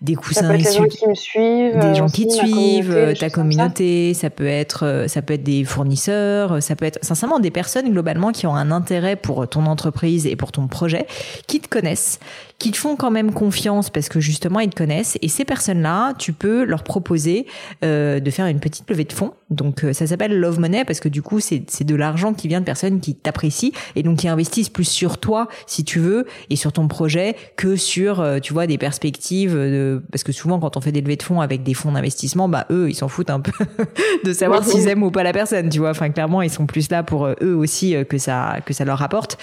des 0.01 0.15
coussins 0.15 0.49
des 0.55 0.63
gens 0.63 0.85
qui 0.85 1.05
me 1.05 1.13
suivent, 1.13 1.77
des 1.79 1.93
gens 1.93 2.07
qui 2.07 2.25
te 2.25 2.33
suivent, 2.33 3.13
ta 3.19 3.29
communauté, 3.29 4.13
ça. 4.13 4.29
peut 4.29 4.47
être 4.47 4.85
euh, 4.85 5.07
ça 5.09 5.21
peut 5.21 5.33
être 5.33 5.43
des 5.43 5.65
fournisseurs, 5.65 6.63
ça 6.63 6.77
peut 6.77 6.85
être 6.85 7.03
sincèrement 7.03 7.39
des 7.39 7.51
personnes 7.51 7.91
globalement 7.91 8.31
qui 8.31 8.47
ont 8.47 8.55
un 8.55 8.71
intérêt 8.71 9.17
pour 9.17 9.45
ton 9.45 9.65
entreprise 9.65 10.25
et 10.25 10.37
pour 10.37 10.53
ton 10.53 10.67
projet, 10.67 11.05
qui 11.47 11.59
te 11.59 11.67
connaissent, 11.67 12.21
qui 12.59 12.71
te 12.71 12.77
font 12.77 12.95
quand 12.95 13.11
même 13.11 13.33
confiance 13.33 13.89
parce 13.89 14.07
que 14.07 14.21
justement 14.21 14.61
ils 14.61 14.69
te 14.69 14.75
connaissent 14.75 15.17
et 15.21 15.27
ces 15.27 15.43
personnes-là, 15.43 16.13
tu 16.17 16.31
peux 16.31 16.63
leur 16.63 16.83
proposer 16.83 17.45
de 17.81 18.29
faire 18.31 18.45
une 18.45 18.61
petite 18.61 18.89
levée 18.89 19.03
de 19.03 19.13
fonds. 19.13 19.33
Donc 19.49 19.85
ça 19.91 20.07
s'appelle 20.07 20.39
love 20.39 20.59
money 20.61 20.85
parce 20.85 21.01
que 21.01 21.09
du 21.09 21.21
coup 21.21 21.41
c'est 21.41 21.63
c'est 21.67 21.83
de 21.83 21.95
l'argent 21.95 22.33
qui 22.33 22.47
vient 22.47 22.61
de 22.61 22.65
personnes 22.65 23.01
qui 23.01 23.15
t'apprécient 23.15 23.64
et 23.95 24.03
donc 24.03 24.17
qui 24.17 24.27
investissent 24.27 24.69
plus 24.69 24.85
sur 24.85 25.17
toi 25.17 25.47
si 25.67 25.83
tu 25.83 25.99
veux 25.99 26.25
et 26.49 26.55
sur 26.55 26.71
ton 26.71 26.87
projet 26.87 27.35
que 27.55 27.75
sur 27.75 28.19
euh, 28.19 28.39
tu 28.39 28.53
vois 28.53 28.67
des 28.67 28.77
perspectives 28.77 29.53
de 29.53 30.01
parce 30.11 30.23
que 30.23 30.31
souvent 30.31 30.59
quand 30.59 30.77
on 30.77 30.81
fait 30.81 30.91
des 30.91 31.01
levées 31.01 31.15
de 31.15 31.23
fonds 31.23 31.41
avec 31.41 31.63
des 31.63 31.73
fonds 31.73 31.91
d'investissement 31.91 32.49
bah 32.49 32.65
eux 32.71 32.89
ils 32.89 32.95
s'en 32.95 33.07
foutent 33.07 33.29
un 33.29 33.39
peu 33.39 33.51
de 34.23 34.33
savoir 34.33 34.63
s'ils 34.63 34.87
aiment 34.87 35.03
ou 35.03 35.11
pas 35.11 35.23
la 35.23 35.33
personne 35.33 35.69
tu 35.69 35.79
vois. 35.79 35.91
Enfin 35.91 36.09
clairement 36.09 36.41
ils 36.41 36.49
sont 36.49 36.65
plus 36.65 36.89
là 36.89 37.03
pour 37.03 37.25
euh, 37.25 37.33
eux 37.41 37.55
aussi 37.55 37.95
que 38.09 38.17
ça 38.17 38.57
que 38.65 38.73
ça 38.73 38.85
leur 38.85 38.97
rapporte. 38.97 39.37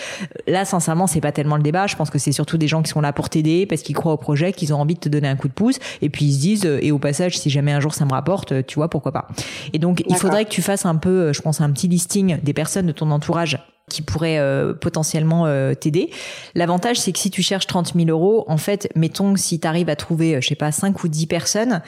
Là 0.46 0.64
sincèrement 0.64 1.06
c'est 1.06 1.20
pas 1.20 1.32
tellement 1.32 1.56
le 1.56 1.62
débat. 1.62 1.86
Je 1.86 1.96
pense 1.96 2.10
que 2.10 2.18
c'est 2.18 2.32
surtout 2.32 2.58
des 2.58 2.68
gens 2.68 2.82
qui 2.82 2.90
sont 2.90 3.00
là 3.00 3.12
pour 3.12 3.28
t'aider 3.28 3.66
parce 3.66 3.82
qu'ils 3.82 3.94
croient 3.94 4.12
au 4.12 4.18
projet 4.18 4.52
qu'ils 4.52 4.74
ont 4.74 4.80
envie 4.80 4.94
de 4.94 5.00
te 5.00 5.08
donner 5.08 5.28
un 5.28 5.36
coup 5.36 5.48
de 5.48 5.52
pouce 5.52 5.78
et 6.00 6.08
puis 6.08 6.26
ils 6.26 6.34
se 6.34 6.40
disent 6.40 6.78
et 6.80 6.92
au 6.92 6.98
passage 6.98 7.38
si 7.38 7.50
jamais 7.50 7.72
un 7.72 7.80
jour 7.80 7.94
ça 7.94 8.04
me 8.04 8.12
rapporte 8.12 8.66
tu 8.66 8.76
vois 8.76 8.88
pourquoi 8.88 9.12
pas. 9.12 9.28
Et 9.72 9.78
donc 9.78 10.02
il 10.08 10.16
faudrait 10.16 10.44
que 10.44 10.50
tu 10.50 10.62
fasses 10.62 10.86
un 10.86 10.96
peu 10.96 11.32
je 11.32 11.40
pense 11.40 11.60
un 11.60 11.70
petit 11.70 11.88
listing 11.88 12.38
des 12.42 12.52
personnes 12.52 12.86
de 12.86 12.92
ton 12.92 13.10
entourage 13.10 13.58
qui 13.90 14.02
pourraient 14.02 14.38
euh, 14.38 14.72
potentiellement 14.72 15.46
euh, 15.46 15.74
t'aider. 15.74 16.10
L'avantage, 16.54 16.98
c'est 16.98 17.12
que 17.12 17.18
si 17.18 17.30
tu 17.30 17.42
cherches 17.42 17.66
30 17.66 17.94
000 17.94 18.08
euros, 18.08 18.44
en 18.48 18.56
fait, 18.56 18.88
mettons 18.94 19.36
si 19.36 19.60
tu 19.60 19.66
arrives 19.66 19.88
à 19.88 19.96
trouver, 19.96 20.36
euh, 20.36 20.40
je 20.40 20.48
sais 20.48 20.54
pas, 20.54 20.72
5 20.72 21.02
ou 21.04 21.08
10 21.08 21.26
personnes, 21.26 21.82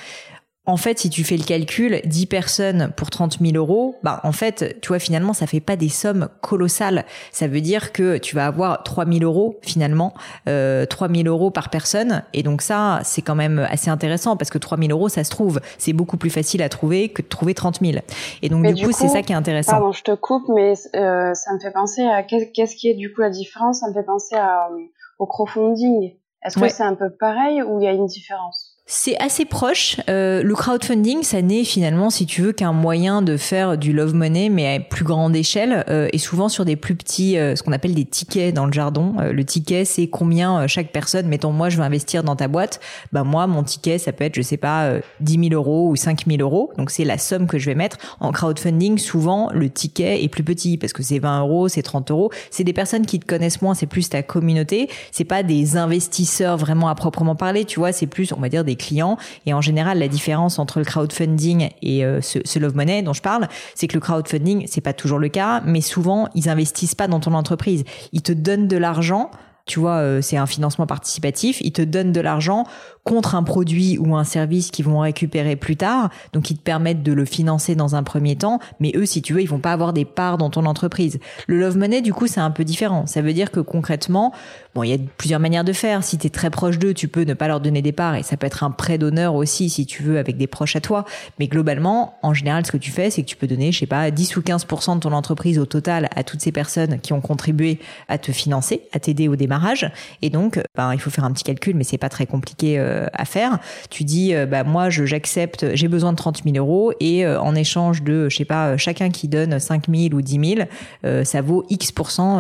en 0.66 0.78
fait, 0.78 0.99
si 0.99 1.11
tu 1.11 1.25
fais 1.25 1.37
le 1.37 1.44
calcul, 1.44 2.00
10 2.06 2.26
personnes 2.26 2.92
pour 2.97 3.11
30 3.11 3.38
000 3.38 3.54
euros, 3.54 3.97
bah, 4.02 4.21
en 4.25 4.33
fait, 4.33 4.80
tu 4.80 4.88
vois, 4.88 4.99
finalement, 4.99 5.35
ça 5.35 5.47
fait 5.47 5.61
pas 5.61 5.76
des 5.76 5.90
sommes 5.90 6.28
colossales. 6.40 7.04
Ça 7.33 7.49
veut 7.49 7.61
dire 7.61 7.92
que 7.92 8.16
tu 8.16 8.35
vas 8.35 8.47
avoir 8.47 8.83
3 8.83 9.04
000 9.04 9.18
euros, 9.25 9.59
finalement, 9.61 10.14
euh, 10.49 10.87
3 10.87 11.09
000 11.09 11.25
euros 11.26 11.50
par 11.50 11.68
personne. 11.68 12.23
Et 12.33 12.42
donc 12.42 12.62
ça, 12.62 13.00
c'est 13.04 13.21
quand 13.21 13.35
même 13.35 13.66
assez 13.71 13.90
intéressant 13.90 14.38
parce 14.38 14.49
que 14.49 14.56
3 14.56 14.78
000 14.78 14.90
euros, 14.90 15.11
ça 15.11 15.23
se 15.23 15.30
trouve. 15.30 15.61
C'est 15.76 15.92
beaucoup 15.92 16.16
plus 16.16 16.30
facile 16.30 16.62
à 16.62 16.71
trouver 16.71 17.11
que 17.11 17.21
de 17.21 17.28
trouver 17.28 17.52
30 17.52 17.80
000. 17.80 17.99
Et 18.40 18.49
donc, 18.49 18.64
du, 18.73 18.87
coup, 18.87 18.92
c'est 18.92 19.09
ça 19.09 19.21
qui 19.21 19.33
est 19.33 19.37
intéressant. 19.37 19.73
Pardon, 19.73 19.92
je 19.92 20.02
te 20.02 20.14
coupe, 20.14 20.49
mais 20.49 20.73
euh, 20.97 21.35
ça 21.35 21.52
me 21.52 21.61
fait 21.61 21.73
penser 21.73 22.02
à 22.04 22.23
qu'est-ce 22.23 22.75
qui 22.75 22.88
est 22.88 22.94
du 22.94 23.12
coup 23.12 23.21
la 23.21 23.30
différence? 23.30 23.80
Ça 23.80 23.88
me 23.88 23.92
fait 23.92 24.02
penser 24.02 24.35
à, 24.35 24.68
euh, 24.71 24.78
au 25.18 25.26
crowdfunding. 25.26 26.14
Est-ce 26.42 26.59
que 26.59 26.68
c'est 26.68 26.83
un 26.83 26.94
peu 26.94 27.11
pareil 27.11 27.62
ou 27.62 27.80
il 27.80 27.85
y 27.85 27.87
a 27.87 27.92
une 27.92 28.06
différence? 28.06 28.74
C'est 28.87 29.17
assez 29.19 29.47
proche. 29.47 29.97
Euh, 30.11 30.43
le 30.43 30.55
crowdfunding, 30.55 31.23
ça 31.23 31.41
n'est 31.41 31.64
finalement, 31.64 32.11
si 32.11 32.26
tu 32.26 32.43
veux, 32.43 32.53
qu'un 32.53 32.73
moyen 32.73 33.23
de 33.23 33.38
faire 33.38 33.79
du 33.79 33.95
love 33.95 34.14
money, 34.14 34.50
mais 34.50 34.75
à 34.76 34.79
plus 34.79 35.05
grande 35.05 35.35
échelle, 35.35 35.87
euh, 35.88 36.11
et 36.12 36.19
souvent 36.19 36.50
sur 36.50 36.67
des 36.67 36.76
plus 36.76 36.95
petits, 36.95 37.38
euh, 37.38 37.57
ce 37.57 37.62
qu'on 37.62 37.73
appelle 37.73 37.95
des 37.95 38.05
tickets 38.05 38.55
dans 38.55 38.67
le 38.67 38.73
jardin. 38.73 39.14
Euh, 39.21 39.33
le 39.33 39.43
ticket, 39.43 39.87
c'est 39.87 40.09
combien 40.09 40.67
chaque 40.67 40.93
personne, 40.93 41.26
mettons 41.29 41.50
moi, 41.50 41.71
je 41.71 41.79
veux 41.79 41.83
investir 41.83 42.25
dans 42.25 42.37
ta 42.37 42.47
boîte. 42.47 42.79
Bah 43.11 43.25
moi, 43.25 43.47
mon 43.47 43.62
ticket, 43.62 43.97
ça 43.97 44.12
peut 44.12 44.25
être, 44.25 44.35
je 44.35 44.43
sais 44.43 44.59
pas, 44.59 44.93
10 45.21 45.49
000 45.49 45.55
euros 45.55 45.88
ou 45.88 45.97
5 45.97 46.26
000 46.26 46.43
euros. 46.43 46.71
Donc 46.76 46.91
c'est 46.91 47.05
la 47.05 47.17
somme 47.17 47.47
que 47.47 47.59
je 47.59 47.64
vais 47.64 47.75
mettre. 47.75 47.97
En 48.21 48.33
crowdfunding, 48.33 48.99
souvent, 48.99 49.49
le 49.55 49.71
ticket 49.71 50.23
est 50.23 50.29
plus 50.29 50.45
petit 50.45 50.76
parce 50.76 50.93
que 50.93 51.03
c'est 51.03 51.19
20 51.19 51.41
euros, 51.41 51.69
c'est 51.69 51.83
30 51.83 52.11
euros. 52.11 52.31
C'est 52.50 52.64
des 52.64 52.75
personnes 52.75 53.07
qui 53.07 53.19
te 53.19 53.25
connaissent 53.25 53.62
moins, 53.62 53.75
c'est 53.75 53.87
plus 53.87 54.11
ta 54.11 54.23
communauté. 54.23 54.91
C'est 55.11 55.25
pas 55.25 55.43
des 55.43 55.79
investisseurs 55.79 56.59
vraiment 56.59 56.88
à 56.88 56.95
proprement 56.95 57.35
parler, 57.35 57.64
tu 57.64 57.79
vois. 57.81 57.93
C'est 57.93 58.07
plus, 58.07 58.33
on 58.33 58.41
va 58.41 58.50
dire, 58.50 58.62
des 58.62 58.74
clients. 58.76 59.16
Et 59.47 59.54
en 59.54 59.61
général, 59.61 59.99
la 59.99 60.09
différence 60.09 60.59
entre 60.59 60.78
le 60.78 60.85
crowdfunding 60.85 61.71
et 61.83 62.04
euh, 62.04 62.21
ce, 62.21 62.59
love 62.59 62.76
money 62.76 63.02
dont 63.02 63.12
je 63.12 63.23
parle, 63.23 63.49
c'est 63.75 63.87
que 63.87 63.95
le 63.95 64.00
crowdfunding, 64.00 64.66
c'est 64.69 64.81
pas 64.81 64.93
toujours 64.93 65.19
le 65.19 65.28
cas, 65.28 65.61
mais 65.64 65.81
souvent, 65.81 66.28
ils 66.35 66.49
investissent 66.49 66.95
pas 66.95 67.09
dans 67.09 67.21
ton 67.21 67.35
entreprise. 67.35 67.85
Ils 68.12 68.23
te 68.23 68.33
donnent 68.33 68.69
de 68.69 68.76
l'argent 68.76 69.31
tu 69.66 69.81
vois, 69.81 69.97
euh, 69.97 70.21
c'est 70.21 70.37
un 70.37 70.47
financement 70.47 70.87
participatif. 70.87 71.59
Ils 71.62 71.73
te 71.73 71.81
donnent 71.81 72.12
de 72.12 72.21
l'argent 72.21 72.64
contre 73.04 73.34
un 73.34 73.42
produit 73.42 73.99
ou 73.99 74.16
un 74.16 74.25
service 74.25 74.70
qu'ils 74.70 74.87
vont 74.87 75.00
récupérer 75.00 75.56
plus 75.56 75.76
tard, 75.76 76.08
donc 76.32 76.50
ils 76.50 76.56
te 76.56 76.62
permettent 76.62 77.02
de 77.02 77.12
le 77.12 77.26
financer 77.26 77.75
dans 77.75 77.94
un 77.94 78.02
premier 78.02 78.34
temps, 78.34 78.61
mais 78.80 78.92
eux, 78.96 79.04
si 79.04 79.20
tu 79.20 79.34
veux, 79.34 79.42
ils 79.42 79.49
vont 79.49 79.58
pas 79.58 79.73
avoir 79.73 79.92
des 79.92 80.06
parts 80.06 80.38
dans 80.38 80.49
ton 80.49 80.64
entreprise. 80.64 81.18
Le 81.46 81.58
love 81.58 81.76
money, 81.76 82.00
du 82.00 82.14
coup, 82.14 82.26
c'est 82.26 82.40
un 82.40 82.50
peu 82.50 82.64
différent. 82.64 83.06
Ça 83.06 83.20
veut 83.20 83.34
dire 83.34 83.50
que 83.50 83.61
concrètement, 83.61 84.32
bon, 84.75 84.82
il 84.84 84.90
y 84.90 84.94
a 84.94 84.99
plusieurs 85.18 85.40
manières 85.40 85.64
de 85.64 85.75
faire. 85.75 86.02
Si 86.02 86.16
tu 86.16 86.26
es 86.26 86.30
très 86.30 86.49
proche 86.49 86.78
d'eux, 86.78 86.94
tu 86.94 87.08
peux 87.08 87.25
ne 87.25 87.34
pas 87.34 87.46
leur 87.46 87.61
donner 87.61 87.82
des 87.82 87.92
parts 87.92 88.14
et 88.14 88.23
ça 88.23 88.38
peut 88.38 88.46
être 88.46 88.64
un 88.64 88.70
prêt 88.70 88.96
d'honneur 88.96 89.34
aussi, 89.34 89.68
si 89.68 89.84
tu 89.84 90.02
veux, 90.02 90.18
avec 90.18 90.38
des 90.38 90.46
proches 90.46 90.76
à 90.76 90.80
toi. 90.80 91.04
Mais 91.38 91.46
globalement, 91.46 92.14
en 92.23 92.32
général, 92.32 92.64
ce 92.64 92.73
que 92.73 92.78
tu 92.78 92.90
fais, 92.90 93.11
c'est 93.11 93.23
que 93.23 93.28
tu 93.28 93.37
peux 93.37 93.46
donner, 93.46 93.70
je 93.70 93.80
sais 93.80 93.87
pas, 93.87 94.11
10 94.11 94.37
ou 94.38 94.40
15% 94.40 94.94
de 94.94 95.00
ton 95.00 95.12
entreprise 95.12 95.58
au 95.58 95.66
total 95.66 96.08
à 96.16 96.25
toutes 96.25 96.40
ces 96.40 96.52
personnes 96.52 97.00
qui 97.00 97.12
ont 97.12 97.20
contribué 97.20 97.80
à 98.08 98.16
te 98.16 98.32
financer, 98.32 98.82
à 98.92 98.99
t'aider 98.99 99.28
au 99.28 99.37
démarrage. 99.37 99.90
Et 100.23 100.30
donc, 100.30 100.58
ben, 100.75 100.94
il 100.94 101.00
faut 101.00 101.11
faire 101.11 101.25
un 101.25 101.32
petit 101.32 101.44
calcul, 101.44 101.76
mais 101.76 101.84
c'est 101.84 101.99
pas 101.99 102.08
très 102.08 102.26
compliqué 102.26 102.78
euh, 102.78 102.94
à 103.13 103.25
faire. 103.25 103.59
Tu 103.91 104.05
dis, 104.05 104.35
euh, 104.35 104.47
bah 104.47 104.65
moi, 104.65 104.91
j'accepte, 104.91 105.75
j'ai 105.75 105.89
besoin 105.89 106.13
de 106.13 106.17
30 106.17 106.43
000 106.45 106.57
euros 106.57 106.93
et 107.01 107.25
euh, 107.25 107.41
en 107.41 107.55
échange 107.55 108.03
de, 108.03 108.29
je 108.29 108.37
sais 108.37 108.45
pas, 108.45 108.77
chacun 108.77 109.11
qui 109.11 109.29
donne 109.29 109.59
5 109.59 109.85
000 109.89 110.15
ou 110.15 110.23
10 110.23 110.57
000, 111.03 111.25
ça 111.25 111.43
vaut 111.43 111.65
X 111.71 111.93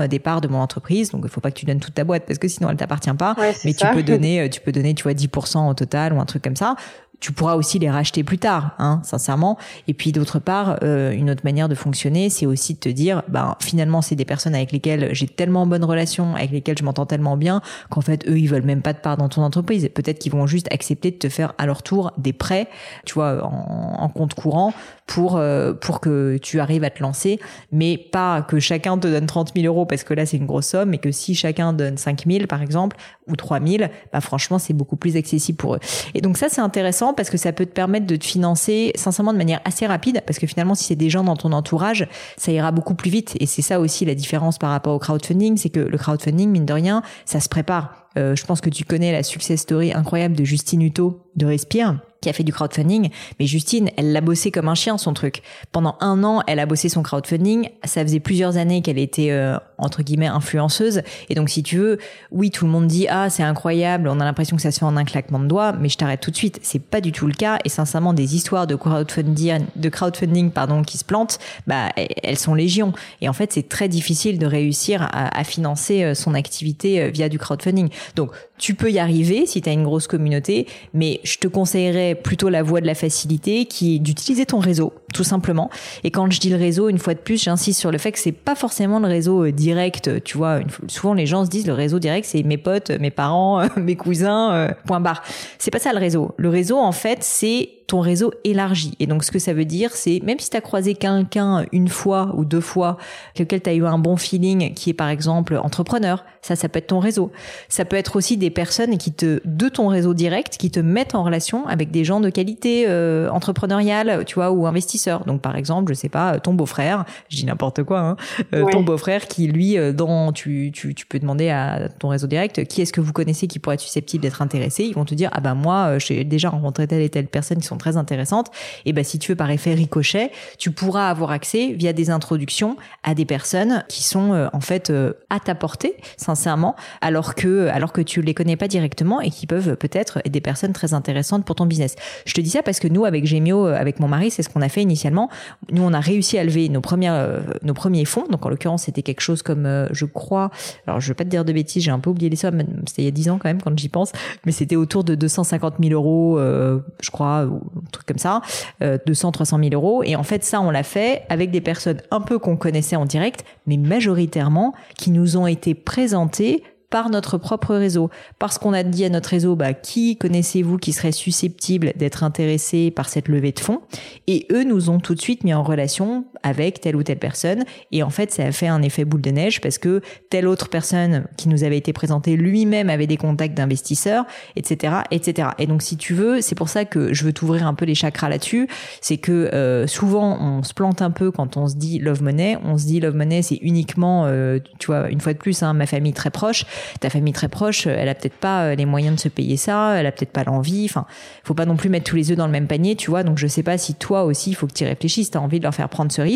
des 0.08 0.18
parts 0.18 0.40
de 0.40 0.48
mon 0.48 0.58
entreprise. 0.58 1.10
Donc, 1.10 1.22
il 1.24 1.30
faut 1.30 1.40
pas 1.40 1.50
que 1.50 1.58
tu 1.58 1.66
donnes 1.66 1.80
toute 1.80 1.94
ta 1.94 2.04
boîte 2.04 2.24
parce 2.26 2.38
que 2.38 2.48
sinon, 2.48 2.70
elle 2.70 2.76
t'appartient 2.76 3.10
pas. 3.12 3.34
mais 3.64 3.74
tu 3.74 3.86
peux 3.92 4.02
donner, 4.02 4.48
tu 4.52 4.60
peux 4.60 4.72
donner, 4.72 4.94
tu 4.94 5.02
vois, 5.02 5.12
10% 5.12 5.70
au 5.70 5.74
total 5.74 6.12
ou 6.12 6.20
un 6.20 6.24
truc 6.24 6.42
comme 6.42 6.56
ça 6.56 6.76
tu 7.24 7.32
pourras 7.32 7.54
aussi 7.54 7.78
les 7.78 7.88
racheter 7.88 8.22
plus 8.22 8.36
tard, 8.36 8.72
hein, 8.78 9.00
sincèrement. 9.02 9.56
Et 9.88 9.94
puis 9.94 10.12
d'autre 10.12 10.38
part, 10.38 10.76
euh, 10.82 11.10
une 11.10 11.30
autre 11.30 11.40
manière 11.42 11.70
de 11.70 11.74
fonctionner, 11.74 12.28
c'est 12.28 12.44
aussi 12.44 12.74
de 12.74 12.78
te 12.78 12.90
dire, 12.90 13.22
ben 13.28 13.56
finalement, 13.60 14.02
c'est 14.02 14.14
des 14.14 14.26
personnes 14.26 14.54
avec 14.54 14.72
lesquelles 14.72 15.08
j'ai 15.14 15.26
tellement 15.26 15.66
bonne 15.66 15.84
relation, 15.84 16.34
avec 16.34 16.50
lesquelles 16.50 16.76
je 16.76 16.84
m'entends 16.84 17.06
tellement 17.06 17.38
bien, 17.38 17.62
qu'en 17.88 18.02
fait, 18.02 18.28
eux, 18.28 18.38
ils 18.38 18.46
veulent 18.46 18.66
même 18.66 18.82
pas 18.82 18.92
de 18.92 18.98
part 18.98 19.16
dans 19.16 19.30
ton 19.30 19.40
entreprise. 19.40 19.88
Peut-être 19.94 20.18
qu'ils 20.18 20.32
vont 20.32 20.46
juste 20.46 20.70
accepter 20.70 21.12
de 21.12 21.16
te 21.16 21.30
faire 21.30 21.54
à 21.56 21.64
leur 21.64 21.82
tour 21.82 22.12
des 22.18 22.34
prêts, 22.34 22.68
tu 23.06 23.14
vois, 23.14 23.42
en, 23.42 24.10
compte 24.10 24.34
courant 24.34 24.74
pour 25.06 25.36
euh, 25.36 25.72
pour 25.72 26.00
que 26.00 26.38
tu 26.42 26.60
arrives 26.60 26.84
à 26.84 26.90
te 26.90 27.02
lancer, 27.02 27.40
mais 27.72 27.96
pas 27.96 28.42
que 28.42 28.60
chacun 28.60 28.98
te 28.98 29.08
donne 29.08 29.24
30 29.24 29.52
000 29.56 29.66
euros 29.66 29.86
parce 29.86 30.04
que 30.04 30.12
là, 30.12 30.26
c'est 30.26 30.36
une 30.36 30.46
grosse 30.46 30.66
somme, 30.66 30.90
mais 30.90 30.98
que 30.98 31.10
si 31.10 31.34
chacun 31.34 31.72
donne 31.72 31.96
5 31.96 32.24
000 32.26 32.46
par 32.46 32.60
exemple 32.60 32.98
ou 33.28 33.34
3 33.34 33.60
000, 33.60 33.84
bah 34.12 34.20
franchement, 34.20 34.58
c'est 34.58 34.74
beaucoup 34.74 34.96
plus 34.96 35.16
accessible 35.16 35.56
pour 35.56 35.76
eux. 35.76 35.80
Et 36.12 36.20
donc 36.20 36.36
ça, 36.36 36.50
c'est 36.50 36.60
intéressant 36.60 37.13
parce 37.14 37.30
que 37.30 37.36
ça 37.36 37.52
peut 37.52 37.66
te 37.66 37.72
permettre 37.72 38.06
de 38.06 38.16
te 38.16 38.24
financer 38.24 38.92
sincèrement 38.94 39.32
de 39.32 39.38
manière 39.38 39.60
assez 39.64 39.86
rapide 39.86 40.22
parce 40.26 40.38
que 40.38 40.46
finalement 40.46 40.74
si 40.74 40.84
c'est 40.84 40.96
des 40.96 41.10
gens 41.10 41.24
dans 41.24 41.36
ton 41.36 41.52
entourage, 41.52 42.08
ça 42.36 42.52
ira 42.52 42.72
beaucoup 42.72 42.94
plus 42.94 43.10
vite 43.10 43.36
et 43.40 43.46
c'est 43.46 43.62
ça 43.62 43.80
aussi 43.80 44.04
la 44.04 44.14
différence 44.14 44.58
par 44.58 44.70
rapport 44.70 44.94
au 44.94 44.98
crowdfunding, 44.98 45.56
c'est 45.56 45.70
que 45.70 45.80
le 45.80 45.98
crowdfunding 45.98 46.50
mine 46.50 46.66
de 46.66 46.72
rien, 46.72 47.02
ça 47.24 47.40
se 47.40 47.48
prépare. 47.48 48.08
Euh, 48.16 48.36
je 48.36 48.44
pense 48.44 48.60
que 48.60 48.70
tu 48.70 48.84
connais 48.84 49.12
la 49.12 49.22
success 49.22 49.60
story 49.60 49.92
incroyable 49.92 50.36
de 50.36 50.44
Justine 50.44 50.82
Hutto 50.82 51.20
de 51.36 51.46
Respire 51.46 51.98
qui 52.24 52.30
a 52.30 52.32
fait 52.32 52.42
du 52.42 52.52
crowdfunding. 52.52 53.10
Mais 53.38 53.46
Justine, 53.46 53.90
elle 53.96 54.12
l'a 54.12 54.22
bossé 54.22 54.50
comme 54.50 54.68
un 54.68 54.74
chien, 54.74 54.96
son 54.96 55.12
truc. 55.12 55.42
Pendant 55.72 55.96
un 56.00 56.24
an, 56.24 56.42
elle 56.46 56.58
a 56.58 56.66
bossé 56.66 56.88
son 56.88 57.02
crowdfunding. 57.02 57.68
Ça 57.84 58.02
faisait 58.02 58.18
plusieurs 58.18 58.56
années 58.56 58.80
qu'elle 58.80 58.98
était, 58.98 59.30
euh, 59.30 59.58
entre 59.76 60.02
guillemets, 60.02 60.26
influenceuse. 60.26 61.02
Et 61.28 61.34
donc, 61.34 61.50
si 61.50 61.62
tu 61.62 61.76
veux, 61.76 61.98
oui, 62.32 62.50
tout 62.50 62.64
le 62.64 62.70
monde 62.70 62.86
dit, 62.86 63.06
ah, 63.08 63.28
c'est 63.28 63.42
incroyable, 63.42 64.08
on 64.08 64.20
a 64.20 64.24
l'impression 64.24 64.56
que 64.56 64.62
ça 64.62 64.70
se 64.70 64.78
fait 64.78 64.86
en 64.86 64.96
un 64.96 65.04
claquement 65.04 65.38
de 65.38 65.46
doigts, 65.46 65.72
mais 65.72 65.90
je 65.90 65.98
t'arrête 65.98 66.20
tout 66.20 66.30
de 66.30 66.36
suite. 66.36 66.60
C'est 66.62 66.82
pas 66.82 67.02
du 67.02 67.12
tout 67.12 67.26
le 67.26 67.34
cas. 67.34 67.58
Et 67.64 67.68
sincèrement, 67.68 68.14
des 68.14 68.34
histoires 68.34 68.66
de 68.66 68.74
crowdfunding, 68.74 70.50
pardon, 70.50 70.82
qui 70.82 70.96
se 70.96 71.04
plantent, 71.04 71.38
bah, 71.66 71.90
elles 72.22 72.38
sont 72.38 72.54
légion. 72.54 72.94
Et 73.20 73.28
en 73.28 73.34
fait, 73.34 73.52
c'est 73.52 73.68
très 73.68 73.88
difficile 73.88 74.38
de 74.38 74.46
réussir 74.46 75.02
à, 75.02 75.38
à 75.38 75.44
financer 75.44 76.04
euh, 76.04 76.14
son 76.14 76.32
activité 76.32 77.02
euh, 77.02 77.10
via 77.10 77.28
du 77.28 77.38
crowdfunding. 77.38 77.90
Donc, 78.16 78.30
tu 78.58 78.74
peux 78.74 78.90
y 78.90 78.98
arriver 78.98 79.46
si 79.46 79.60
tu 79.60 79.68
as 79.68 79.72
une 79.72 79.84
grosse 79.84 80.06
communauté, 80.06 80.66
mais 80.92 81.20
je 81.24 81.38
te 81.38 81.48
conseillerais 81.48 82.14
plutôt 82.14 82.48
la 82.48 82.62
voie 82.62 82.80
de 82.80 82.86
la 82.86 82.94
facilité 82.94 83.66
qui 83.66 83.96
est 83.96 83.98
d'utiliser 83.98 84.46
ton 84.46 84.58
réseau, 84.58 84.92
tout 85.14 85.24
simplement. 85.24 85.70
Et 86.02 86.10
quand 86.10 86.30
je 86.30 86.38
dis 86.38 86.50
le 86.50 86.56
réseau, 86.56 86.90
une 86.90 86.98
fois 86.98 87.14
de 87.14 87.20
plus, 87.20 87.42
j'insiste 87.42 87.80
sur 87.80 87.90
le 87.90 87.96
fait 87.96 88.12
que 88.12 88.18
c'est 88.18 88.32
pas 88.32 88.54
forcément 88.54 88.98
le 88.98 89.06
réseau 89.06 89.46
euh, 89.46 89.52
direct, 89.52 90.22
tu 90.24 90.36
vois. 90.36 90.60
souvent 90.88 91.14
les 91.14 91.24
gens 91.24 91.44
se 91.46 91.50
disent 91.50 91.66
le 91.66 91.72
réseau 91.72 91.98
direct, 91.98 92.26
c'est 92.28 92.42
mes 92.42 92.58
potes, 92.58 92.90
mes 92.90 93.10
parents, 93.10 93.66
mes 93.76 93.96
cousins, 93.96 94.52
euh, 94.52 94.68
point 94.86 95.00
barre. 95.00 95.22
C'est 95.58 95.70
pas 95.70 95.78
ça 95.78 95.92
le 95.92 95.98
réseau. 95.98 96.34
Le 96.36 96.48
réseau, 96.50 96.76
en 96.76 96.92
fait, 96.92 97.18
c'est 97.22 97.70
ton 97.86 98.00
réseau 98.00 98.32
élargi. 98.44 98.94
Et 98.98 99.06
donc, 99.06 99.24
ce 99.24 99.30
que 99.30 99.38
ça 99.38 99.52
veut 99.52 99.64
dire, 99.64 99.90
c'est 99.92 100.20
même 100.22 100.38
si 100.38 100.50
tu 100.50 100.56
as 100.56 100.60
croisé 100.60 100.94
quelqu'un 100.94 101.64
une 101.72 101.88
fois 101.88 102.32
ou 102.36 102.44
deux 102.44 102.60
fois, 102.60 102.96
lequel 103.38 103.62
tu 103.62 103.70
as 103.70 103.74
eu 103.74 103.84
un 103.84 103.98
bon 103.98 104.16
feeling, 104.16 104.74
qui 104.74 104.90
est 104.90 104.94
par 104.94 105.08
exemple 105.08 105.56
entrepreneur, 105.56 106.24
ça, 106.40 106.56
ça 106.56 106.68
peut 106.68 106.78
être 106.78 106.88
ton 106.88 106.98
réseau. 106.98 107.30
Ça 107.68 107.84
peut 107.84 107.96
être 107.96 108.16
aussi 108.16 108.36
des 108.36 108.50
personnes 108.50 108.98
qui 108.98 109.12
te, 109.12 109.40
de 109.44 109.68
ton 109.68 109.88
réseau 109.88 110.14
direct, 110.14 110.56
qui 110.56 110.70
te 110.70 110.80
mettent 110.80 111.14
en 111.14 111.24
relation 111.24 111.66
avec 111.66 111.90
des 111.90 112.04
gens 112.04 112.20
de 112.20 112.30
qualité 112.30 112.84
euh, 112.88 113.30
entrepreneuriale, 113.30 114.24
tu 114.26 114.34
vois, 114.34 114.50
ou 114.50 114.66
investisseurs. 114.66 115.03
Donc, 115.26 115.40
par 115.40 115.56
exemple, 115.56 115.92
je 115.92 115.98
sais 115.98 116.08
pas, 116.08 116.38
ton 116.40 116.54
beau-frère, 116.54 117.04
je 117.28 117.36
dis 117.36 117.46
n'importe 117.46 117.82
quoi, 117.82 118.00
hein, 118.00 118.16
euh, 118.54 118.64
ton 118.70 118.82
beau-frère 118.82 119.26
qui, 119.26 119.46
lui, 119.46 119.78
euh, 119.78 119.92
dans, 119.92 120.32
tu, 120.32 120.70
tu, 120.72 120.94
tu 120.94 121.06
peux 121.06 121.18
demander 121.18 121.50
à 121.50 121.88
ton 121.98 122.08
réseau 122.08 122.26
direct, 122.26 122.64
qui 122.66 122.82
est-ce 122.82 122.92
que 122.92 123.00
vous 123.00 123.12
connaissez 123.12 123.46
qui 123.46 123.58
pourrait 123.58 123.74
être 123.74 123.80
susceptible 123.80 124.22
d'être 124.22 124.42
intéressé? 124.42 124.84
Ils 124.84 124.94
vont 124.94 125.04
te 125.04 125.14
dire, 125.14 125.30
ah 125.32 125.40
ben 125.40 125.54
moi, 125.54 125.98
j'ai 125.98 126.24
déjà 126.24 126.48
rencontré 126.50 126.86
telle 126.86 127.02
et 127.02 127.08
telle 127.10 127.26
personne 127.26 127.58
qui 127.58 127.66
sont 127.66 127.78
très 127.78 127.96
intéressantes. 127.96 128.50
Et 128.84 128.92
ben 128.92 129.04
si 129.04 129.18
tu 129.18 129.32
veux 129.32 129.36
par 129.36 129.50
effet 129.50 129.74
ricochet, 129.74 130.30
tu 130.58 130.70
pourras 130.70 131.10
avoir 131.10 131.30
accès 131.30 131.72
via 131.72 131.92
des 131.92 132.10
introductions 132.10 132.76
à 133.02 133.14
des 133.14 133.24
personnes 133.24 133.84
qui 133.88 134.02
sont 134.02 134.32
euh, 134.32 134.48
en 134.52 134.60
fait 134.60 134.90
euh, 134.90 135.12
à 135.30 135.40
ta 135.40 135.54
portée, 135.54 135.96
sincèrement, 136.16 136.76
alors 137.00 137.34
que 137.34 137.68
alors 137.68 137.92
que 137.92 138.00
tu 138.00 138.22
les 138.22 138.34
connais 138.34 138.56
pas 138.56 138.68
directement 138.68 139.20
et 139.20 139.30
qui 139.30 139.46
peuvent 139.46 139.76
peut-être 139.76 140.18
être 140.18 140.30
des 140.30 140.40
personnes 140.40 140.72
très 140.72 140.94
intéressantes 140.94 141.44
pour 141.44 141.56
ton 141.56 141.66
business. 141.66 141.96
Je 142.26 142.34
te 142.34 142.40
dis 142.40 142.50
ça 142.50 142.62
parce 142.62 142.80
que 142.80 142.88
nous 142.88 143.04
avec 143.04 143.26
Gemio, 143.26 143.66
euh, 143.66 143.76
avec 143.76 144.00
mon 144.00 144.08
mari, 144.08 144.30
c'est 144.30 144.42
ce 144.42 144.48
qu'on 144.48 144.62
a 144.62 144.68
fait 144.68 144.82
initialement 144.82 144.93
initialement. 144.94 145.28
Nous, 145.70 145.82
on 145.82 145.92
a 145.92 146.00
réussi 146.00 146.38
à 146.38 146.44
lever 146.44 146.68
nos 146.68 146.80
premières, 146.80 147.42
nos 147.62 147.74
premiers 147.74 148.04
fonds. 148.04 148.24
Donc, 148.30 148.46
en 148.46 148.48
l'occurrence, 148.48 148.84
c'était 148.84 149.02
quelque 149.02 149.20
chose 149.20 149.42
comme, 149.42 149.88
je 149.90 150.04
crois, 150.04 150.50
alors 150.86 151.00
je 151.00 151.08
vais 151.08 151.14
pas 151.14 151.24
te 151.24 151.28
dire 151.28 151.44
de 151.44 151.52
bêtises, 151.52 151.82
j'ai 151.82 151.90
un 151.90 151.98
peu 151.98 152.10
oublié 152.10 152.30
les 152.30 152.36
sommes, 152.36 152.62
c'était 152.86 153.02
il 153.02 153.04
y 153.06 153.08
a 153.08 153.10
10 153.10 153.30
ans 153.30 153.38
quand 153.38 153.48
même 153.48 153.60
quand 153.60 153.78
j'y 153.78 153.88
pense, 153.88 154.12
mais 154.46 154.52
c'était 154.52 154.76
autour 154.76 155.04
de 155.04 155.14
250 155.14 155.74
000 155.80 155.92
euros, 155.92 156.38
je 156.38 157.10
crois, 157.10 157.44
ou 157.44 157.56
un 157.56 157.90
truc 157.90 158.06
comme 158.06 158.18
ça, 158.18 158.40
200, 158.80 159.32
300 159.32 159.58
000 159.58 159.70
euros. 159.74 160.02
Et 160.02 160.16
en 160.16 160.22
fait, 160.22 160.44
ça, 160.44 160.60
on 160.60 160.70
l'a 160.70 160.82
fait 160.82 161.22
avec 161.28 161.50
des 161.50 161.60
personnes 161.60 162.00
un 162.10 162.20
peu 162.20 162.38
qu'on 162.38 162.56
connaissait 162.56 162.96
en 162.96 163.04
direct, 163.04 163.44
mais 163.66 163.76
majoritairement 163.76 164.74
qui 164.96 165.10
nous 165.10 165.36
ont 165.36 165.46
été 165.46 165.74
présentées 165.74 166.62
par 166.94 167.10
notre 167.10 167.38
propre 167.38 167.74
réseau. 167.74 168.08
Parce 168.38 168.56
qu'on 168.56 168.72
a 168.72 168.84
dit 168.84 169.04
à 169.04 169.08
notre 169.08 169.30
réseau, 169.30 169.56
bah, 169.56 169.74
qui 169.74 170.16
connaissez-vous 170.16 170.76
qui 170.76 170.92
serait 170.92 171.10
susceptible 171.10 171.92
d'être 171.96 172.22
intéressé 172.22 172.92
par 172.92 173.08
cette 173.08 173.26
levée 173.26 173.50
de 173.50 173.58
fonds? 173.58 173.80
Et 174.28 174.46
eux 174.52 174.62
nous 174.62 174.90
ont 174.90 175.00
tout 175.00 175.16
de 175.16 175.20
suite 175.20 175.42
mis 175.42 175.52
en 175.52 175.64
relation 175.64 176.24
avec 176.44 176.80
telle 176.80 176.94
ou 176.94 177.02
telle 177.02 177.18
personne. 177.18 177.64
Et 177.90 178.04
en 178.04 178.10
fait, 178.10 178.30
ça 178.30 178.44
a 178.44 178.52
fait 178.52 178.68
un 178.68 178.82
effet 178.82 179.04
boule 179.04 179.20
de 179.20 179.30
neige 179.30 179.60
parce 179.60 179.78
que 179.78 180.00
telle 180.30 180.46
autre 180.46 180.68
personne 180.68 181.26
qui 181.36 181.48
nous 181.48 181.64
avait 181.64 181.78
été 181.78 181.92
présentée 181.92 182.36
lui-même 182.36 182.88
avait 182.88 183.08
des 183.08 183.16
contacts 183.16 183.54
d'investisseurs, 183.54 184.24
etc., 184.54 184.94
etc. 185.10 185.48
Et 185.58 185.66
donc, 185.66 185.82
si 185.82 185.96
tu 185.96 186.14
veux, 186.14 186.40
c'est 186.40 186.54
pour 186.54 186.68
ça 186.68 186.84
que 186.84 187.12
je 187.12 187.24
veux 187.24 187.32
t'ouvrir 187.32 187.66
un 187.66 187.74
peu 187.74 187.84
les 187.84 187.96
chakras 187.96 188.28
là-dessus. 188.28 188.68
C'est 189.00 189.16
que 189.16 189.32
euh, 189.32 189.88
souvent, 189.88 190.38
on 190.40 190.62
se 190.62 190.74
plante 190.74 191.02
un 191.02 191.10
peu 191.10 191.32
quand 191.32 191.56
on 191.56 191.66
se 191.66 191.74
dit 191.74 191.98
love 191.98 192.22
money. 192.22 192.56
On 192.64 192.78
se 192.78 192.86
dit 192.86 193.00
love 193.00 193.16
money, 193.16 193.42
c'est 193.42 193.58
uniquement, 193.62 194.26
euh, 194.26 194.60
tu 194.78 194.86
vois, 194.86 195.10
une 195.10 195.20
fois 195.20 195.32
de 195.32 195.38
plus, 195.38 195.62
hein, 195.62 195.72
ma 195.72 195.86
famille 195.86 196.12
très 196.12 196.30
proche 196.30 196.64
ta 197.00 197.10
famille 197.10 197.32
très 197.32 197.48
proche, 197.48 197.86
elle 197.86 198.08
a 198.08 198.14
peut-être 198.14 198.36
pas 198.36 198.64
euh, 198.64 198.74
les 198.74 198.86
moyens 198.86 199.16
de 199.16 199.20
se 199.20 199.28
payer 199.28 199.56
ça, 199.56 199.96
elle 199.98 200.06
a 200.06 200.12
peut-être 200.12 200.32
pas 200.32 200.44
l'envie. 200.44 200.86
Enfin, 200.88 201.06
faut 201.42 201.54
pas 201.54 201.66
non 201.66 201.76
plus 201.76 201.88
mettre 201.88 202.04
tous 202.04 202.16
les 202.16 202.30
œufs 202.30 202.36
dans 202.36 202.46
le 202.46 202.52
même 202.52 202.66
panier, 202.66 202.96
tu 202.96 203.10
vois. 203.10 203.22
Donc 203.22 203.38
je 203.38 203.46
sais 203.46 203.62
pas 203.62 203.78
si 203.78 203.94
toi 203.94 204.24
aussi, 204.24 204.50
il 204.50 204.54
faut 204.54 204.66
que 204.66 204.72
tu 204.72 204.84
réfléchisses, 204.84 205.30
tu 205.30 205.38
as 205.38 205.40
envie 205.40 205.58
de 205.58 205.64
leur 205.64 205.74
faire 205.74 205.88
prendre 205.88 206.12
ce 206.12 206.22
risque. 206.22 206.33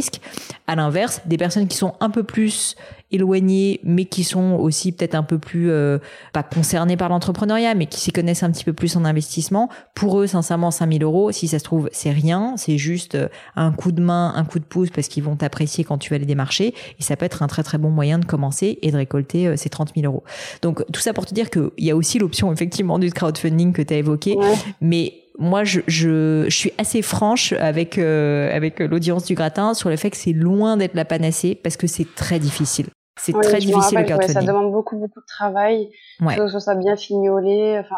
À 0.66 0.76
l'inverse, 0.76 1.20
des 1.26 1.36
personnes 1.36 1.68
qui 1.68 1.76
sont 1.76 1.94
un 2.00 2.10
peu 2.10 2.22
plus 2.22 2.76
éloignés, 3.10 3.80
mais 3.84 4.04
qui 4.04 4.22
sont 4.22 4.52
aussi 4.52 4.92
peut-être 4.92 5.14
un 5.14 5.22
peu 5.22 5.38
plus 5.38 5.70
euh, 5.70 5.98
pas 6.32 6.42
concernés 6.42 6.96
par 6.96 7.08
l'entrepreneuriat, 7.08 7.74
mais 7.74 7.86
qui 7.86 8.00
s'y 8.00 8.12
connaissent 8.12 8.42
un 8.42 8.50
petit 8.50 8.64
peu 8.64 8.72
plus 8.72 8.96
en 8.96 9.04
investissement. 9.04 9.70
Pour 9.94 10.20
eux, 10.20 10.26
sincèrement, 10.26 10.70
5000 10.70 11.02
euros, 11.02 11.32
si 11.32 11.48
ça 11.48 11.58
se 11.58 11.64
trouve, 11.64 11.88
c'est 11.92 12.10
rien, 12.10 12.54
c'est 12.56 12.76
juste 12.76 13.14
euh, 13.14 13.28
un 13.56 13.72
coup 13.72 13.92
de 13.92 14.02
main, 14.02 14.34
un 14.36 14.44
coup 14.44 14.58
de 14.58 14.64
pouce 14.64 14.90
parce 14.90 15.08
qu'ils 15.08 15.22
vont 15.22 15.36
t'apprécier 15.36 15.84
quand 15.84 15.98
tu 15.98 16.10
vas 16.10 16.18
les 16.18 16.26
démarcher, 16.26 16.74
et 16.98 17.02
ça 17.02 17.16
peut 17.16 17.24
être 17.24 17.42
un 17.42 17.46
très 17.46 17.62
très 17.62 17.78
bon 17.78 17.90
moyen 17.90 18.18
de 18.18 18.26
commencer 18.26 18.78
et 18.82 18.90
de 18.90 18.96
récolter 18.96 19.46
euh, 19.46 19.56
ces 19.56 19.70
30 19.70 19.92
000 19.96 20.06
euros. 20.06 20.24
Donc 20.60 20.84
tout 20.92 21.00
ça 21.00 21.14
pour 21.14 21.24
te 21.24 21.34
dire 21.34 21.48
qu'il 21.48 21.70
y 21.78 21.90
a 21.90 21.96
aussi 21.96 22.18
l'option 22.18 22.52
effectivement 22.52 22.98
du 22.98 23.10
crowdfunding 23.10 23.72
que 23.72 23.82
tu 23.82 23.94
as 23.94 23.98
évoqué, 23.98 24.36
mais 24.82 25.14
moi, 25.38 25.64
je, 25.64 25.80
je, 25.86 26.44
je, 26.48 26.56
suis 26.56 26.72
assez 26.78 27.00
franche 27.00 27.52
avec 27.52 27.96
avec 27.98 28.80
l'audience 28.80 29.24
du 29.24 29.34
gratin 29.34 29.74
sur 29.74 29.88
le 29.88 29.96
fait 29.96 30.10
que 30.10 30.16
c'est 30.16 30.32
loin 30.32 30.76
d'être 30.76 30.94
la 30.94 31.04
panacée 31.04 31.54
parce 31.54 31.76
que 31.76 31.86
c'est 31.86 32.14
très 32.14 32.38
difficile. 32.38 32.86
C'est 33.18 33.32
très 33.32 33.58
difficile 33.58 33.98
le 33.98 34.04
crowdfunding. 34.04 34.32
ça 34.34 34.42
demande 34.42 34.72
beaucoup, 34.72 34.96
beaucoup 34.96 35.20
de 35.20 35.26
travail. 35.26 35.90
Ouais. 36.20 36.36
Que 36.36 36.48
ce 36.48 36.58
soit 36.60 36.76
bien 36.76 36.96
fignolé. 36.96 37.78
Enfin, 37.80 37.96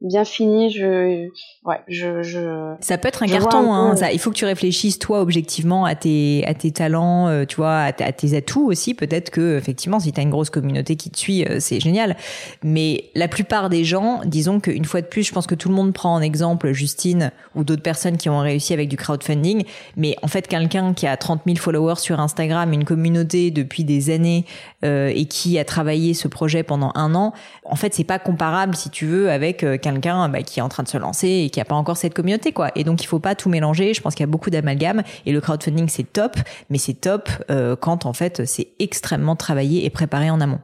bien 0.00 0.24
fini, 0.24 0.70
je, 0.70 1.28
ouais, 1.64 1.80
je, 1.88 2.22
je. 2.22 2.74
Ça 2.80 2.98
peut 2.98 3.08
être 3.08 3.22
un 3.22 3.26
carton, 3.26 3.72
hein. 3.72 3.96
Ça, 3.96 4.12
il 4.12 4.18
faut 4.18 4.30
que 4.30 4.36
tu 4.36 4.44
réfléchisses 4.44 4.98
toi 4.98 5.20
objectivement 5.20 5.84
à 5.84 5.94
tes, 5.94 6.44
à 6.46 6.54
tes 6.54 6.72
talents, 6.72 7.28
euh, 7.28 7.44
tu 7.44 7.56
vois, 7.56 7.80
à, 7.80 7.92
tes 7.92 8.36
atouts 8.36 8.66
aussi. 8.66 8.94
Peut-être 8.94 9.30
que 9.30 9.56
effectivement, 9.56 10.00
si 10.00 10.12
tu 10.12 10.20
as 10.20 10.22
une 10.22 10.30
grosse 10.30 10.50
communauté 10.50 10.96
qui 10.96 11.10
te 11.10 11.18
suit, 11.18 11.44
euh, 11.44 11.56
c'est 11.60 11.80
génial. 11.80 12.16
Mais 12.62 13.04
la 13.14 13.28
plupart 13.28 13.70
des 13.70 13.84
gens, 13.84 14.20
disons 14.24 14.60
qu'une 14.60 14.84
fois 14.84 15.00
de 15.00 15.06
plus, 15.06 15.22
je 15.22 15.32
pense 15.32 15.46
que 15.46 15.54
tout 15.54 15.68
le 15.68 15.74
monde 15.74 15.92
prend 15.92 16.14
en 16.14 16.20
exemple 16.20 16.72
Justine 16.72 17.30
ou 17.54 17.64
d'autres 17.64 17.82
personnes 17.82 18.16
qui 18.16 18.28
ont 18.28 18.40
réussi 18.40 18.72
avec 18.72 18.88
du 18.88 18.96
crowdfunding. 18.96 19.64
Mais 19.96 20.16
en 20.22 20.28
fait, 20.28 20.48
quelqu'un 20.48 20.92
qui 20.92 21.06
a 21.06 21.16
30 21.16 21.42
000 21.46 21.56
followers 21.56 21.96
sur 21.96 22.20
Instagram, 22.20 22.72
une 22.72 22.84
communauté 22.84 23.50
depuis 23.50 23.84
des 23.84 24.10
années 24.10 24.44
euh, 24.84 25.10
et 25.14 25.24
qui 25.24 25.58
a 25.58 25.64
travaillé 25.64 26.14
ce 26.14 26.28
projet 26.28 26.62
pendant 26.62 26.92
un 26.94 27.14
an, 27.14 27.32
en 27.64 27.76
fait, 27.76 27.94
c'est 27.94 28.04
pas 28.04 28.18
comparable 28.18 28.74
si 28.74 28.90
tu 28.90 29.06
veux 29.06 29.30
avec 29.30 29.58
quelqu'un 29.58 29.94
quelqu'un 29.94 30.28
bah, 30.28 30.42
qui 30.42 30.58
est 30.58 30.62
en 30.62 30.68
train 30.68 30.82
de 30.82 30.88
se 30.88 30.98
lancer 30.98 31.28
et 31.28 31.50
qui 31.50 31.60
a 31.60 31.64
pas 31.64 31.74
encore 31.74 31.96
cette 31.96 32.14
communauté, 32.14 32.52
quoi. 32.52 32.70
Et 32.74 32.84
donc 32.84 33.02
il 33.02 33.06
faut 33.06 33.20
pas 33.20 33.34
tout 33.34 33.48
mélanger. 33.48 33.94
Je 33.94 34.02
pense 34.02 34.14
qu'il 34.14 34.22
y 34.22 34.28
a 34.28 34.30
beaucoup 34.30 34.50
d'amalgame 34.50 35.02
et 35.24 35.32
le 35.32 35.40
crowdfunding 35.40 35.88
c'est 35.88 36.12
top, 36.12 36.36
mais 36.70 36.78
c'est 36.78 36.94
top 36.94 37.28
euh, 37.50 37.76
quand 37.76 38.06
en 38.06 38.12
fait 38.12 38.44
c'est 38.44 38.68
extrêmement 38.78 39.36
travaillé 39.36 39.84
et 39.84 39.90
préparé 39.90 40.30
en 40.30 40.40
amont. 40.40 40.60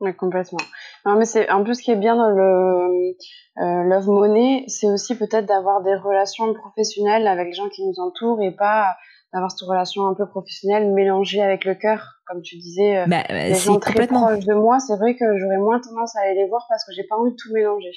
Oui, 0.00 0.14
complètement. 0.16 0.60
Non, 1.04 1.16
mais 1.16 1.26
c'est 1.26 1.50
en 1.50 1.62
plus 1.62 1.74
ce 1.74 1.82
qui 1.82 1.90
est 1.90 1.96
bien 1.96 2.16
dans 2.16 2.30
le 2.30 3.14
euh, 3.58 3.82
Love 3.84 4.08
Money, 4.08 4.64
c'est 4.66 4.88
aussi 4.88 5.16
peut-être 5.16 5.44
d'avoir 5.44 5.82
des 5.82 5.94
relations 5.94 6.54
professionnelles 6.54 7.26
avec 7.26 7.48
les 7.48 7.52
gens 7.52 7.68
qui 7.68 7.84
nous 7.84 8.02
entourent 8.02 8.40
et 8.40 8.50
pas 8.50 8.96
d'avoir 9.32 9.50
cette 9.50 9.66
relation 9.68 10.06
un 10.06 10.14
peu 10.14 10.26
professionnelle 10.26 10.92
mélangée 10.92 11.42
avec 11.42 11.64
le 11.64 11.74
cœur, 11.74 12.20
comme 12.26 12.42
tu 12.42 12.56
disais. 12.56 12.98
Euh, 12.98 13.06
bah, 13.06 13.22
les 13.30 13.54
gens 13.54 13.78
très 13.78 14.06
proches 14.06 14.44
de 14.44 14.54
moi, 14.54 14.80
c'est 14.80 14.96
vrai 14.96 15.14
que 15.16 15.38
j'aurais 15.38 15.58
moins 15.58 15.80
tendance 15.80 16.16
à 16.16 16.20
aller 16.20 16.34
les 16.34 16.48
voir 16.48 16.66
parce 16.68 16.84
que 16.84 16.92
j'ai 16.92 17.04
pas 17.04 17.16
envie 17.16 17.30
de 17.30 17.36
tout 17.36 17.52
mélanger. 17.52 17.92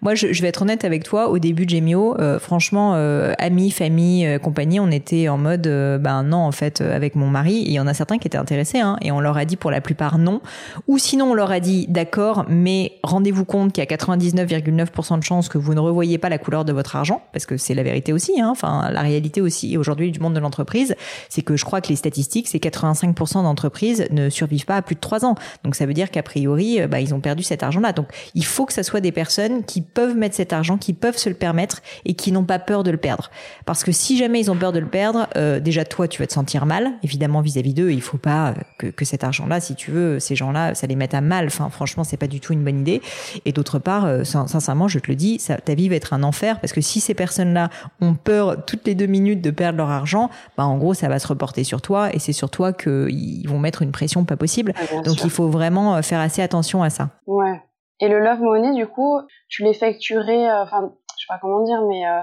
Moi, 0.00 0.14
je, 0.14 0.32
je, 0.32 0.42
vais 0.42 0.48
être 0.48 0.62
honnête 0.62 0.84
avec 0.84 1.02
toi. 1.02 1.28
Au 1.28 1.40
début 1.40 1.66
de 1.66 1.78
euh, 1.78 2.38
franchement, 2.38 2.92
euh, 2.94 3.32
amis, 3.38 3.72
famille, 3.72 4.26
euh, 4.26 4.38
compagnie, 4.38 4.78
on 4.78 4.92
était 4.92 5.28
en 5.28 5.38
mode, 5.38 5.62
ben 5.62 6.22
non, 6.22 6.38
en 6.38 6.52
fait, 6.52 6.80
avec 6.80 7.16
mon 7.16 7.26
mari. 7.26 7.64
Il 7.66 7.72
y 7.72 7.80
en 7.80 7.86
a 7.88 7.94
certains 7.94 8.18
qui 8.18 8.28
étaient 8.28 8.38
intéressés, 8.38 8.78
hein, 8.78 8.96
et 9.02 9.10
on 9.10 9.20
leur 9.20 9.36
a 9.36 9.44
dit 9.44 9.56
pour 9.56 9.72
la 9.72 9.80
plupart 9.80 10.18
non. 10.18 10.40
Ou 10.86 10.98
sinon, 10.98 11.32
on 11.32 11.34
leur 11.34 11.50
a 11.50 11.58
dit 11.58 11.86
d'accord, 11.88 12.44
mais 12.48 12.92
rendez-vous 13.02 13.44
compte 13.44 13.72
qu'il 13.72 13.82
y 13.82 13.86
a 13.86 13.96
99,9% 13.96 15.18
de 15.18 15.24
chances 15.24 15.48
que 15.48 15.58
vous 15.58 15.74
ne 15.74 15.80
revoyez 15.80 16.18
pas 16.18 16.28
la 16.28 16.38
couleur 16.38 16.64
de 16.64 16.72
votre 16.72 16.94
argent, 16.94 17.22
parce 17.32 17.44
que 17.44 17.56
c'est 17.56 17.74
la 17.74 17.82
vérité 17.82 18.12
aussi. 18.12 18.40
Hein, 18.40 18.50
enfin, 18.50 18.90
la 18.92 19.02
réalité 19.02 19.40
aussi 19.40 19.76
aujourd'hui 19.76 20.12
du 20.12 20.20
monde 20.20 20.34
de 20.34 20.40
l'entreprise, 20.40 20.94
c'est 21.28 21.42
que 21.42 21.56
je 21.56 21.64
crois 21.64 21.80
que 21.80 21.88
les 21.88 21.96
statistiques, 21.96 22.46
c'est 22.46 22.58
85% 22.58 23.42
d'entreprises 23.42 24.06
ne 24.10 24.30
survivent 24.30 24.66
pas 24.66 24.76
à 24.76 24.82
plus 24.82 24.94
de 24.94 25.00
3 25.00 25.24
ans. 25.24 25.34
Donc 25.64 25.74
ça 25.74 25.86
veut 25.86 25.94
dire 25.94 26.12
qu'a 26.12 26.22
priori, 26.22 26.86
bah, 26.86 27.00
ils 27.00 27.14
ont 27.14 27.20
perdu 27.20 27.42
cet 27.42 27.64
argent-là. 27.64 27.92
Donc 27.92 28.08
il 28.34 28.44
faut 28.44 28.64
que 28.64 28.72
ça 28.72 28.84
soit 28.84 29.00
des 29.00 29.12
personnes 29.12 29.64
qui 29.64 29.82
peuvent 29.94 30.16
mettre 30.16 30.34
cet 30.34 30.52
argent, 30.52 30.78
qui 30.78 30.92
peuvent 30.92 31.16
se 31.16 31.28
le 31.28 31.34
permettre 31.34 31.82
et 32.04 32.14
qui 32.14 32.32
n'ont 32.32 32.44
pas 32.44 32.58
peur 32.58 32.84
de 32.84 32.90
le 32.90 32.96
perdre. 32.96 33.30
Parce 33.64 33.84
que 33.84 33.92
si 33.92 34.16
jamais 34.18 34.40
ils 34.40 34.50
ont 34.50 34.56
peur 34.56 34.72
de 34.72 34.78
le 34.78 34.86
perdre, 34.86 35.28
euh, 35.36 35.60
déjà 35.60 35.84
toi 35.84 36.08
tu 36.08 36.20
vas 36.20 36.26
te 36.26 36.32
sentir 36.32 36.66
mal, 36.66 36.92
évidemment 37.02 37.40
vis-à-vis 37.40 37.74
d'eux. 37.74 37.90
Il 37.90 38.02
faut 38.02 38.18
pas 38.18 38.54
que, 38.78 38.86
que 38.86 39.04
cet 39.04 39.24
argent-là, 39.24 39.60
si 39.60 39.74
tu 39.74 39.90
veux, 39.90 40.20
ces 40.20 40.36
gens-là, 40.36 40.74
ça 40.74 40.86
les 40.86 40.96
mette 40.96 41.14
à 41.14 41.20
mal. 41.20 41.46
Enfin, 41.46 41.68
franchement, 41.70 42.04
c'est 42.04 42.16
pas 42.16 42.26
du 42.26 42.40
tout 42.40 42.52
une 42.52 42.64
bonne 42.64 42.80
idée. 42.80 43.02
Et 43.44 43.52
d'autre 43.52 43.78
part, 43.78 44.04
euh, 44.04 44.24
sincèrement, 44.24 44.88
je 44.88 44.98
te 44.98 45.08
le 45.08 45.16
dis, 45.16 45.38
ça, 45.38 45.56
ta 45.56 45.74
vie 45.74 45.88
va 45.88 45.96
être 45.96 46.12
un 46.12 46.22
enfer 46.22 46.60
parce 46.60 46.72
que 46.72 46.80
si 46.80 47.00
ces 47.00 47.14
personnes-là 47.14 47.70
ont 48.00 48.14
peur 48.14 48.64
toutes 48.64 48.86
les 48.86 48.94
deux 48.94 49.06
minutes 49.06 49.40
de 49.40 49.50
perdre 49.50 49.78
leur 49.78 49.90
argent, 49.90 50.30
bah 50.56 50.64
en 50.64 50.78
gros, 50.78 50.94
ça 50.94 51.08
va 51.08 51.18
se 51.18 51.26
reporter 51.26 51.64
sur 51.64 51.80
toi 51.80 52.14
et 52.14 52.18
c'est 52.18 52.32
sur 52.32 52.50
toi 52.50 52.72
qu'ils 52.72 53.48
vont 53.48 53.58
mettre 53.58 53.82
une 53.82 53.92
pression 53.92 54.24
pas 54.24 54.36
possible. 54.36 54.72
Ah, 54.76 55.02
Donc 55.02 55.24
il 55.24 55.30
faut 55.30 55.48
vraiment 55.48 55.96
euh, 55.96 56.02
faire 56.02 56.20
assez 56.20 56.42
attention 56.42 56.82
à 56.82 56.90
ça. 56.90 57.10
Ouais. 57.26 57.60
Et 58.00 58.08
le 58.08 58.20
Love 58.20 58.40
Money, 58.40 58.74
du 58.74 58.86
coup, 58.86 59.20
tu 59.48 59.64
l'effectuerais, 59.64 60.48
euh, 60.48 60.62
enfin, 60.62 60.92
je 61.16 61.22
sais 61.22 61.26
pas 61.28 61.38
comment 61.40 61.64
dire, 61.64 61.82
mais 61.88 62.06
euh, 62.06 62.20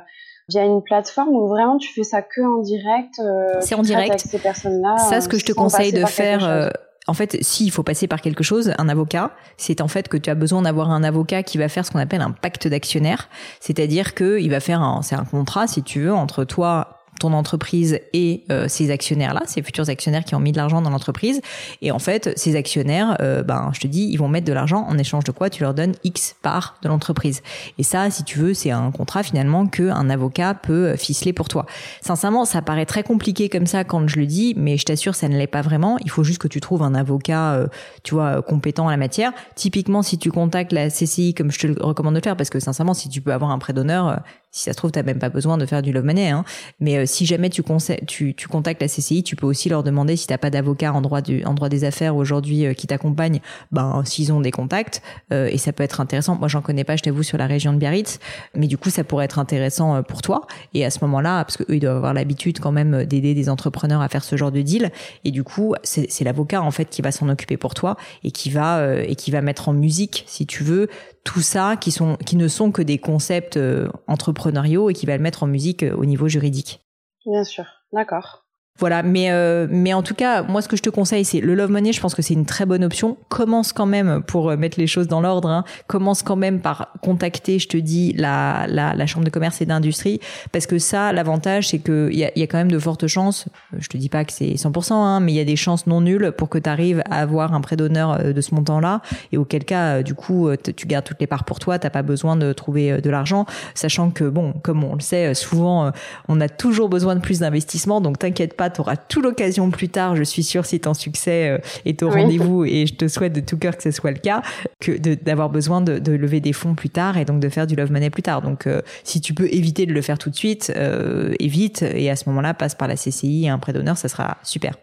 via 0.49 0.63
une 0.63 0.81
plateforme 0.81 1.35
où 1.35 1.47
vraiment 1.47 1.77
tu 1.77 1.91
fais 1.93 2.03
ça 2.03 2.21
que 2.21 2.41
en 2.41 2.61
direct. 2.61 3.19
Euh, 3.19 3.59
c'est 3.59 3.75
en 3.75 3.81
direct. 3.81 4.09
Avec 4.09 4.21
ces 4.21 4.39
personnes-là. 4.39 4.97
Ça, 4.97 5.21
ce 5.21 5.27
que 5.27 5.37
je 5.37 5.45
te 5.45 5.51
conseille 5.51 5.91
de 5.91 6.05
faire. 6.05 6.71
En 7.07 7.13
fait, 7.13 7.37
s'il 7.43 7.69
faut 7.69 7.83
passer 7.83 8.07
par 8.07 8.19
quelque 8.19 8.43
chose, 8.43 8.73
un 8.79 8.89
avocat, 8.89 9.29
c'est 9.57 9.79
en 9.79 9.87
fait 9.87 10.07
que 10.07 10.17
tu 10.17 10.31
as 10.31 10.33
besoin 10.33 10.63
d'avoir 10.63 10.89
un 10.89 11.03
avocat 11.03 11.43
qui 11.43 11.59
va 11.59 11.69
faire 11.69 11.85
ce 11.85 11.91
qu'on 11.91 11.99
appelle 11.99 12.21
un 12.21 12.31
pacte 12.31 12.67
d'actionnaire, 12.67 13.29
c'est-à-dire 13.59 14.15
que 14.15 14.39
il 14.39 14.49
va 14.49 14.59
faire 14.59 14.81
un, 14.81 15.03
c'est 15.03 15.13
un 15.13 15.23
contrat, 15.23 15.67
si 15.67 15.83
tu 15.83 16.01
veux, 16.01 16.13
entre 16.13 16.45
toi 16.45 16.94
ton 17.19 17.33
entreprise 17.33 17.99
et 18.13 18.43
euh, 18.51 18.67
ces 18.67 18.91
actionnaires-là, 18.91 19.41
ces 19.45 19.61
futurs 19.61 19.89
actionnaires 19.89 20.23
qui 20.23 20.35
ont 20.35 20.39
mis 20.39 20.51
de 20.51 20.57
l'argent 20.57 20.81
dans 20.81 20.89
l'entreprise. 20.89 21.41
Et 21.81 21.91
en 21.91 21.99
fait, 21.99 22.31
ces 22.37 22.55
actionnaires, 22.55 23.17
euh, 23.21 23.43
ben, 23.43 23.71
je 23.73 23.79
te 23.79 23.87
dis, 23.87 24.07
ils 24.11 24.17
vont 24.17 24.27
mettre 24.27 24.45
de 24.45 24.53
l'argent 24.53 24.85
en 24.87 24.97
échange 24.97 25.23
de 25.23 25.31
quoi 25.31 25.49
Tu 25.49 25.63
leur 25.63 25.73
donnes 25.73 25.93
X 26.03 26.35
part 26.41 26.75
de 26.81 26.89
l'entreprise. 26.89 27.41
Et 27.77 27.83
ça, 27.83 28.09
si 28.09 28.23
tu 28.23 28.39
veux, 28.39 28.53
c'est 28.53 28.71
un 28.71 28.91
contrat 28.91 29.23
finalement 29.23 29.67
que 29.67 29.89
un 29.89 30.09
avocat 30.09 30.53
peut 30.53 30.87
euh, 30.87 30.97
ficeler 30.97 31.33
pour 31.33 31.47
toi. 31.47 31.65
Sincèrement, 32.01 32.45
ça 32.45 32.61
paraît 32.61 32.85
très 32.85 33.03
compliqué 33.03 33.49
comme 33.49 33.65
ça 33.65 33.83
quand 33.83 34.07
je 34.07 34.17
le 34.17 34.25
dis, 34.25 34.53
mais 34.57 34.77
je 34.77 34.85
t'assure, 34.85 35.15
ça 35.15 35.27
ne 35.27 35.37
l'est 35.37 35.47
pas 35.47 35.61
vraiment. 35.61 35.97
Il 36.03 36.09
faut 36.09 36.23
juste 36.23 36.39
que 36.39 36.47
tu 36.47 36.59
trouves 36.59 36.83
un 36.83 36.95
avocat, 36.95 37.67
tu 38.03 38.15
vois, 38.15 38.41
compétent 38.41 38.85
en 38.85 38.89
la 38.89 38.97
matière. 38.97 39.31
Typiquement, 39.55 40.01
si 40.01 40.17
tu 40.17 40.31
contactes 40.31 40.73
la 40.73 40.89
CCI, 40.89 41.33
comme 41.33 41.51
je 41.51 41.59
te 41.59 41.67
le 41.67 41.75
recommande 41.79 42.15
de 42.15 42.21
faire, 42.21 42.35
parce 42.35 42.49
que 42.49 42.59
sincèrement, 42.59 42.93
si 42.93 43.09
tu 43.09 43.21
peux 43.21 43.33
avoir 43.33 43.51
un 43.51 43.59
prêt 43.59 43.73
d'honneur, 43.73 44.21
si 44.55 44.63
ça 44.63 44.71
se 44.71 44.77
trouve, 44.77 44.91
t'as 44.91 45.03
même 45.03 45.19
pas 45.19 45.27
besoin 45.27 45.57
de 45.57 45.65
faire 45.65 45.81
du 45.81 45.91
love 45.91 46.05
money. 46.05 46.29
Hein. 46.29 46.45
Mais 46.79 46.95
euh, 46.95 47.05
si 47.05 47.25
jamais 47.25 47.49
tu, 47.49 47.61
tu, 48.07 48.33
tu, 48.33 48.47
contactes 48.47 48.81
la 48.81 48.87
CCI, 48.87 49.21
tu 49.21 49.35
peux 49.35 49.45
aussi 49.45 49.67
leur 49.67 49.83
demander 49.83 50.15
si 50.15 50.27
t'as 50.27 50.37
pas 50.37 50.49
d'avocat 50.49 50.93
en 50.93 51.01
droit 51.01 51.19
en 51.45 51.53
droit 51.53 51.67
des 51.67 51.83
affaires 51.83 52.15
aujourd'hui 52.15 52.65
euh, 52.65 52.73
qui 52.73 52.87
t'accompagne, 52.87 53.41
ben 53.73 54.01
s'ils 54.05 54.31
ont 54.31 54.39
des 54.39 54.51
contacts. 54.51 55.01
Euh, 55.33 55.49
et 55.51 55.57
ça 55.57 55.73
peut 55.73 55.83
être 55.83 55.99
intéressant. 55.99 56.37
Moi, 56.37 56.47
j'en 56.47 56.61
connais 56.61 56.85
pas, 56.85 56.95
je 56.95 57.03
t'avoue, 57.03 57.21
sur 57.21 57.37
la 57.37 57.47
région 57.47 57.73
de 57.73 57.77
Biarritz, 57.77 58.19
mais 58.55 58.67
du 58.67 58.77
coup, 58.77 58.89
ça 58.89 59.03
pourrait 59.03 59.25
être 59.25 59.39
intéressant 59.39 60.01
pour 60.03 60.21
toi. 60.21 60.47
Et 60.73 60.85
à 60.85 60.89
ce 60.89 60.99
moment-là, 61.01 61.43
parce 61.43 61.57
que 61.57 61.63
eux, 61.63 61.75
ils 61.75 61.81
doivent 61.81 61.97
avoir 61.97 62.13
l'habitude 62.13 62.59
quand 62.59 62.71
même 62.71 63.03
d'aider 63.03 63.33
des 63.33 63.49
entrepreneurs 63.49 64.01
à 64.01 64.07
faire 64.07 64.23
ce 64.23 64.37
genre 64.37 64.53
de 64.53 64.61
deal. 64.61 64.89
Et 65.25 65.31
du 65.31 65.43
coup, 65.43 65.75
c'est 65.83 66.23
l'avocat 66.23 66.61
en 66.61 66.71
fait 66.71 66.85
qui 66.85 67.01
va 67.01 67.11
s'en 67.11 67.27
occuper 67.27 67.57
pour 67.57 67.73
toi 67.73 67.97
et 68.23 68.31
qui 68.31 68.49
va 68.49 69.01
et 69.01 69.15
qui 69.15 69.31
va 69.31 69.41
mettre 69.41 69.67
en 69.67 69.73
musique, 69.73 70.23
si 70.27 70.45
tu 70.45 70.63
veux, 70.63 70.87
tout 71.25 71.41
ça 71.41 71.75
qui 71.75 71.91
sont 71.91 72.15
qui 72.25 72.37
ne 72.37 72.47
sont 72.47 72.71
que 72.71 72.81
des 72.81 72.99
concepts 72.99 73.59
entrepreneurs 74.07 74.44
et 74.89 74.93
qui 74.93 75.05
va 75.05 75.17
le 75.17 75.23
mettre 75.23 75.43
en 75.43 75.47
musique 75.47 75.83
euh, 75.83 75.95
au 75.95 76.05
niveau 76.05 76.27
juridique. 76.27 76.85
Bien 77.25 77.43
sûr. 77.43 77.65
D'accord. 77.91 78.44
Voilà, 78.77 79.03
mais 79.03 79.31
euh, 79.31 79.67
mais 79.69 79.93
en 79.93 80.03
tout 80.03 80.15
cas, 80.15 80.43
moi 80.43 80.61
ce 80.61 80.67
que 80.67 80.75
je 80.75 80.81
te 80.81 80.89
conseille, 80.89 81.23
c'est 81.23 81.39
le 81.39 81.55
Love 81.55 81.71
Money. 81.71 81.93
Je 81.93 82.01
pense 82.01 82.13
que 82.13 82.21
c'est 82.21 82.33
une 82.33 82.45
très 82.45 82.65
bonne 82.65 82.83
option. 82.83 83.15
Commence 83.29 83.71
quand 83.71 83.85
même 83.85 84.21
pour 84.21 84.49
euh, 84.49 84.57
mettre 84.57 84.77
les 84.77 84.87
choses 84.87 85.07
dans 85.07 85.21
l'ordre. 85.21 85.47
Hein, 85.47 85.63
commence 85.87 86.23
quand 86.23 86.35
même 86.35 86.59
par 86.59 86.89
contacter, 87.01 87.57
je 87.57 87.69
te 87.69 87.77
dis, 87.77 88.11
la 88.17 88.65
la, 88.67 88.93
la 88.93 89.05
chambre 89.05 89.23
de 89.23 89.29
commerce 89.29 89.61
et 89.61 89.65
d'industrie, 89.65 90.19
parce 90.51 90.67
que 90.67 90.77
ça, 90.77 91.13
l'avantage, 91.13 91.69
c'est 91.69 91.79
que 91.79 92.09
il 92.11 92.19
y 92.19 92.25
a, 92.25 92.37
y 92.37 92.43
a 92.43 92.47
quand 92.47 92.57
même 92.57 92.71
de 92.71 92.77
fortes 92.77 93.07
chances. 93.07 93.47
Euh, 93.73 93.77
je 93.79 93.87
te 93.87 93.95
dis 93.95 94.09
pas 94.09 94.25
que 94.25 94.33
c'est 94.33 94.55
100%, 94.55 94.91
hein, 94.91 95.21
mais 95.21 95.31
il 95.31 95.35
y 95.35 95.39
a 95.39 95.45
des 95.45 95.55
chances 95.55 95.87
non 95.87 96.01
nulles 96.01 96.33
pour 96.37 96.49
que 96.49 96.57
tu 96.57 96.69
arrives 96.69 97.01
à 97.09 97.21
avoir 97.21 97.53
un 97.53 97.61
prêt 97.61 97.77
d'honneur 97.77 98.33
de 98.33 98.41
ce 98.41 98.53
montant-là, 98.55 99.01
et 99.31 99.37
auquel 99.37 99.63
cas, 99.63 100.03
du 100.03 100.15
coup, 100.15 100.49
tu 100.75 100.85
gardes 100.85 101.05
toutes 101.05 101.21
les 101.21 101.27
parts 101.27 101.45
pour 101.45 101.59
toi. 101.59 101.79
T'as 101.79 101.89
pas 101.89 102.01
besoin 102.01 102.35
de 102.35 102.51
trouver 102.51 102.99
de 102.99 103.09
l'argent, 103.09 103.45
sachant 103.73 104.09
que 104.09 104.25
bon, 104.25 104.53
comme 104.63 104.83
on 104.83 104.95
le 104.95 105.01
sait, 105.01 105.33
souvent, 105.33 105.91
on 106.27 106.41
a 106.41 106.49
toujours 106.49 106.89
besoin 106.89 107.15
de 107.15 107.21
plus 107.21 107.39
d'investissement, 107.39 108.01
donc 108.01 108.19
t'inquiète 108.19 108.57
pas 108.57 108.64
tu 108.69 108.81
auras 108.81 108.95
tout 108.95 109.21
l'occasion 109.21 109.69
plus 109.71 109.89
tard, 109.89 110.15
je 110.15 110.23
suis 110.23 110.43
sûre, 110.43 110.65
si 110.65 110.79
ton 110.79 110.93
succès 110.93 111.49
euh, 111.49 111.57
est 111.85 112.03
au 112.03 112.09
rendez-vous, 112.09 112.65
et 112.65 112.85
je 112.85 112.95
te 112.95 113.07
souhaite 113.07 113.33
de 113.33 113.41
tout 113.41 113.57
cœur 113.57 113.75
que 113.77 113.83
ce 113.83 113.91
soit 113.91 114.11
le 114.11 114.19
cas, 114.19 114.41
que 114.79 114.97
d'avoir 115.15 115.49
besoin 115.49 115.81
de, 115.81 116.11
lever 116.11 116.39
des 116.39 116.53
fonds 116.53 116.75
plus 116.75 116.89
tard 116.89 117.17
et 117.17 117.25
donc 117.25 117.39
de 117.39 117.49
faire 117.49 117.67
du 117.67 117.75
love 117.75 117.91
money 117.91 118.09
plus 118.09 118.23
tard. 118.23 118.41
Donc, 118.41 118.67
euh, 118.67 118.81
si 119.03 119.21
tu 119.21 119.33
peux 119.33 119.47
éviter 119.53 119.85
de 119.85 119.93
le 119.93 120.01
faire 120.01 120.17
tout 120.17 120.29
de 120.29 120.35
suite, 120.35 120.71
euh, 120.75 121.33
évite, 121.39 121.81
et 121.81 122.09
à 122.09 122.15
ce 122.15 122.29
moment-là, 122.29 122.53
passe 122.53 122.75
par 122.75 122.87
la 122.87 122.95
CCI 122.95 123.45
et 123.45 123.49
un 123.49 123.59
prêt 123.59 123.73
d'honneur, 123.73 123.97
ça 123.97 124.07
sera 124.07 124.37
super. 124.43 124.75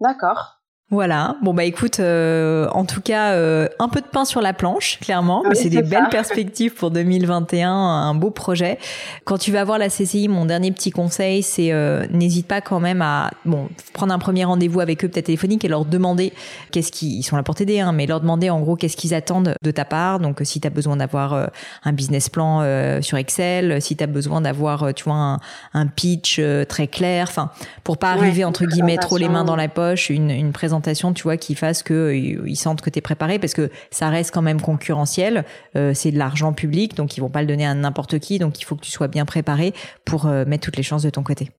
D'accord. 0.00 0.57
Voilà. 0.90 1.36
Bon 1.42 1.52
bah 1.52 1.64
écoute, 1.64 2.00
euh, 2.00 2.66
en 2.70 2.86
tout 2.86 3.02
cas, 3.02 3.32
euh, 3.32 3.68
un 3.78 3.90
peu 3.90 4.00
de 4.00 4.06
pain 4.06 4.24
sur 4.24 4.40
la 4.40 4.54
planche, 4.54 4.98
clairement, 5.00 5.42
mais 5.46 5.54
c'est 5.54 5.68
des 5.68 5.82
belles 5.82 6.08
perspectives 6.10 6.72
pour 6.72 6.90
2021, 6.90 7.70
un 7.70 8.14
beau 8.14 8.30
projet. 8.30 8.78
Quand 9.24 9.36
tu 9.36 9.52
vas 9.52 9.64
voir 9.64 9.76
la 9.76 9.90
CCI, 9.90 10.28
mon 10.28 10.46
dernier 10.46 10.72
petit 10.72 10.90
conseil, 10.90 11.42
c'est 11.42 11.72
euh, 11.72 12.06
n'hésite 12.10 12.46
pas 12.46 12.62
quand 12.62 12.80
même 12.80 13.02
à 13.02 13.30
bon 13.44 13.68
prendre 13.92 14.14
un 14.14 14.18
premier 14.18 14.46
rendez-vous 14.46 14.80
avec 14.80 15.04
eux, 15.04 15.08
peut-être 15.08 15.26
téléphonique, 15.26 15.62
et 15.62 15.68
leur 15.68 15.84
demander 15.84 16.32
qu'est-ce 16.70 16.90
qu'ils 16.90 17.22
sont 17.22 17.36
là 17.36 17.42
pour 17.42 17.54
t'aider, 17.54 17.80
hein, 17.80 17.92
mais 17.92 18.06
leur 18.06 18.22
demander 18.22 18.48
en 18.48 18.60
gros 18.60 18.74
qu'est-ce 18.74 18.96
qu'ils 18.96 19.12
attendent 19.12 19.56
de 19.62 19.70
ta 19.70 19.84
part. 19.84 20.20
Donc 20.20 20.40
si 20.44 20.58
tu 20.58 20.66
as 20.66 20.70
besoin 20.70 20.96
d'avoir 20.96 21.50
un 21.84 21.92
business 21.92 22.30
plan 22.30 22.62
sur 23.02 23.18
Excel, 23.18 23.82
si 23.82 23.94
tu 23.94 24.04
as 24.04 24.06
besoin 24.06 24.40
d'avoir, 24.40 24.94
tu 24.94 25.04
vois, 25.04 25.16
un, 25.16 25.40
un 25.74 25.86
pitch 25.86 26.40
très 26.66 26.86
clair, 26.86 27.26
enfin 27.28 27.50
pour 27.84 27.98
pas 27.98 28.12
arriver 28.12 28.46
entre 28.46 28.64
guillemets 28.64 28.96
trop 28.96 29.18
les 29.18 29.28
mains 29.28 29.44
dans 29.44 29.56
la 29.56 29.68
poche, 29.68 30.08
une, 30.08 30.30
une 30.30 30.52
présentation 30.52 30.77
tu 30.80 31.22
vois, 31.22 31.36
qui 31.36 31.54
fasse 31.54 31.82
que 31.82 31.94
euh, 31.94 32.16
ils 32.46 32.56
sentent 32.56 32.80
que 32.80 32.90
tu 32.90 32.98
es 32.98 33.02
préparé 33.02 33.38
parce 33.38 33.54
que 33.54 33.70
ça 33.90 34.08
reste 34.08 34.32
quand 34.32 34.42
même 34.42 34.60
concurrentiel. 34.60 35.44
Euh, 35.76 35.92
c'est 35.94 36.10
de 36.10 36.18
l'argent 36.18 36.52
public, 36.52 36.94
donc 36.94 37.16
ils 37.16 37.20
vont 37.20 37.28
pas 37.28 37.40
le 37.40 37.46
donner 37.46 37.66
à 37.66 37.74
n'importe 37.74 38.18
qui. 38.18 38.38
Donc 38.38 38.60
il 38.60 38.64
faut 38.64 38.76
que 38.76 38.82
tu 38.82 38.90
sois 38.90 39.08
bien 39.08 39.24
préparé 39.24 39.72
pour 40.04 40.26
euh, 40.26 40.44
mettre 40.44 40.64
toutes 40.64 40.76
les 40.76 40.82
chances 40.82 41.02
de 41.02 41.10
ton 41.10 41.22
côté. 41.22 41.50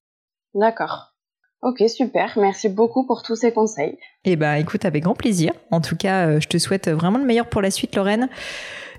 D'accord. 0.53 1.13
Ok, 1.61 1.83
super. 1.89 2.37
Merci 2.37 2.69
beaucoup 2.69 3.05
pour 3.05 3.21
tous 3.21 3.35
ces 3.35 3.51
conseils. 3.51 3.97
Eh 4.23 4.37
ben, 4.37 4.55
écoute, 4.55 4.85
avec 4.85 5.03
grand 5.03 5.13
plaisir. 5.13 5.51
En 5.71 5.81
tout 5.81 5.97
cas, 5.97 6.39
je 6.39 6.47
te 6.47 6.57
souhaite 6.57 6.87
vraiment 6.87 7.17
le 7.17 7.25
meilleur 7.25 7.47
pour 7.47 7.61
la 7.61 7.69
suite, 7.69 7.95
Lorraine. 7.95 8.29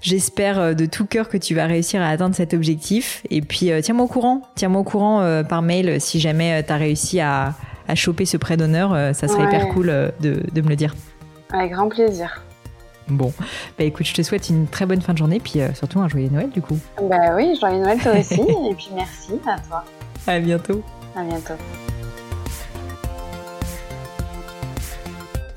J'espère 0.02 0.74
de 0.74 0.84
tout 0.84 1.06
cœur 1.06 1.30
que 1.30 1.38
tu 1.38 1.54
vas 1.54 1.64
réussir 1.64 2.02
à 2.02 2.08
atteindre 2.08 2.34
cet 2.34 2.52
objectif. 2.52 3.24
Et 3.30 3.40
puis, 3.40 3.70
tiens-moi 3.82 4.04
au 4.04 4.08
courant. 4.08 4.42
Tiens-moi 4.56 4.82
au 4.82 4.84
courant 4.84 5.42
par 5.48 5.62
mail 5.62 6.02
si 6.02 6.20
jamais 6.20 6.62
tu 6.62 6.70
as 6.70 6.76
réussi 6.76 7.20
à, 7.20 7.54
à 7.90 7.96
choper 7.96 8.24
ce 8.24 8.36
prêt 8.36 8.56
d'honneur, 8.56 8.92
euh, 8.94 9.12
ça 9.12 9.26
serait 9.26 9.44
hyper 9.44 9.68
cool 9.68 9.90
euh, 9.90 10.10
de, 10.20 10.42
de, 10.52 10.60
me 10.62 10.68
le 10.68 10.76
dire. 10.76 10.94
Avec 11.52 11.72
grand 11.72 11.88
plaisir. 11.88 12.42
Bon, 13.08 13.32
bah 13.76 13.84
écoute, 13.84 14.06
je 14.06 14.14
te 14.14 14.22
souhaite 14.22 14.48
une 14.48 14.68
très 14.68 14.86
bonne 14.86 15.02
fin 15.02 15.12
de 15.12 15.18
journée, 15.18 15.40
puis 15.40 15.60
euh, 15.60 15.74
surtout 15.74 15.98
un 15.98 16.08
joyeux 16.08 16.28
Noël 16.30 16.50
du 16.50 16.62
coup. 16.62 16.78
Bah 17.02 17.34
oui, 17.34 17.56
joyeux 17.58 17.80
Noël 17.80 17.98
toi 17.98 18.12
aussi, 18.12 18.40
et 18.70 18.74
puis 18.74 18.90
merci 18.94 19.32
à 19.44 19.58
toi. 19.58 19.84
À 20.28 20.38
bientôt. 20.38 20.82
À 21.16 21.24
bientôt. 21.24 21.54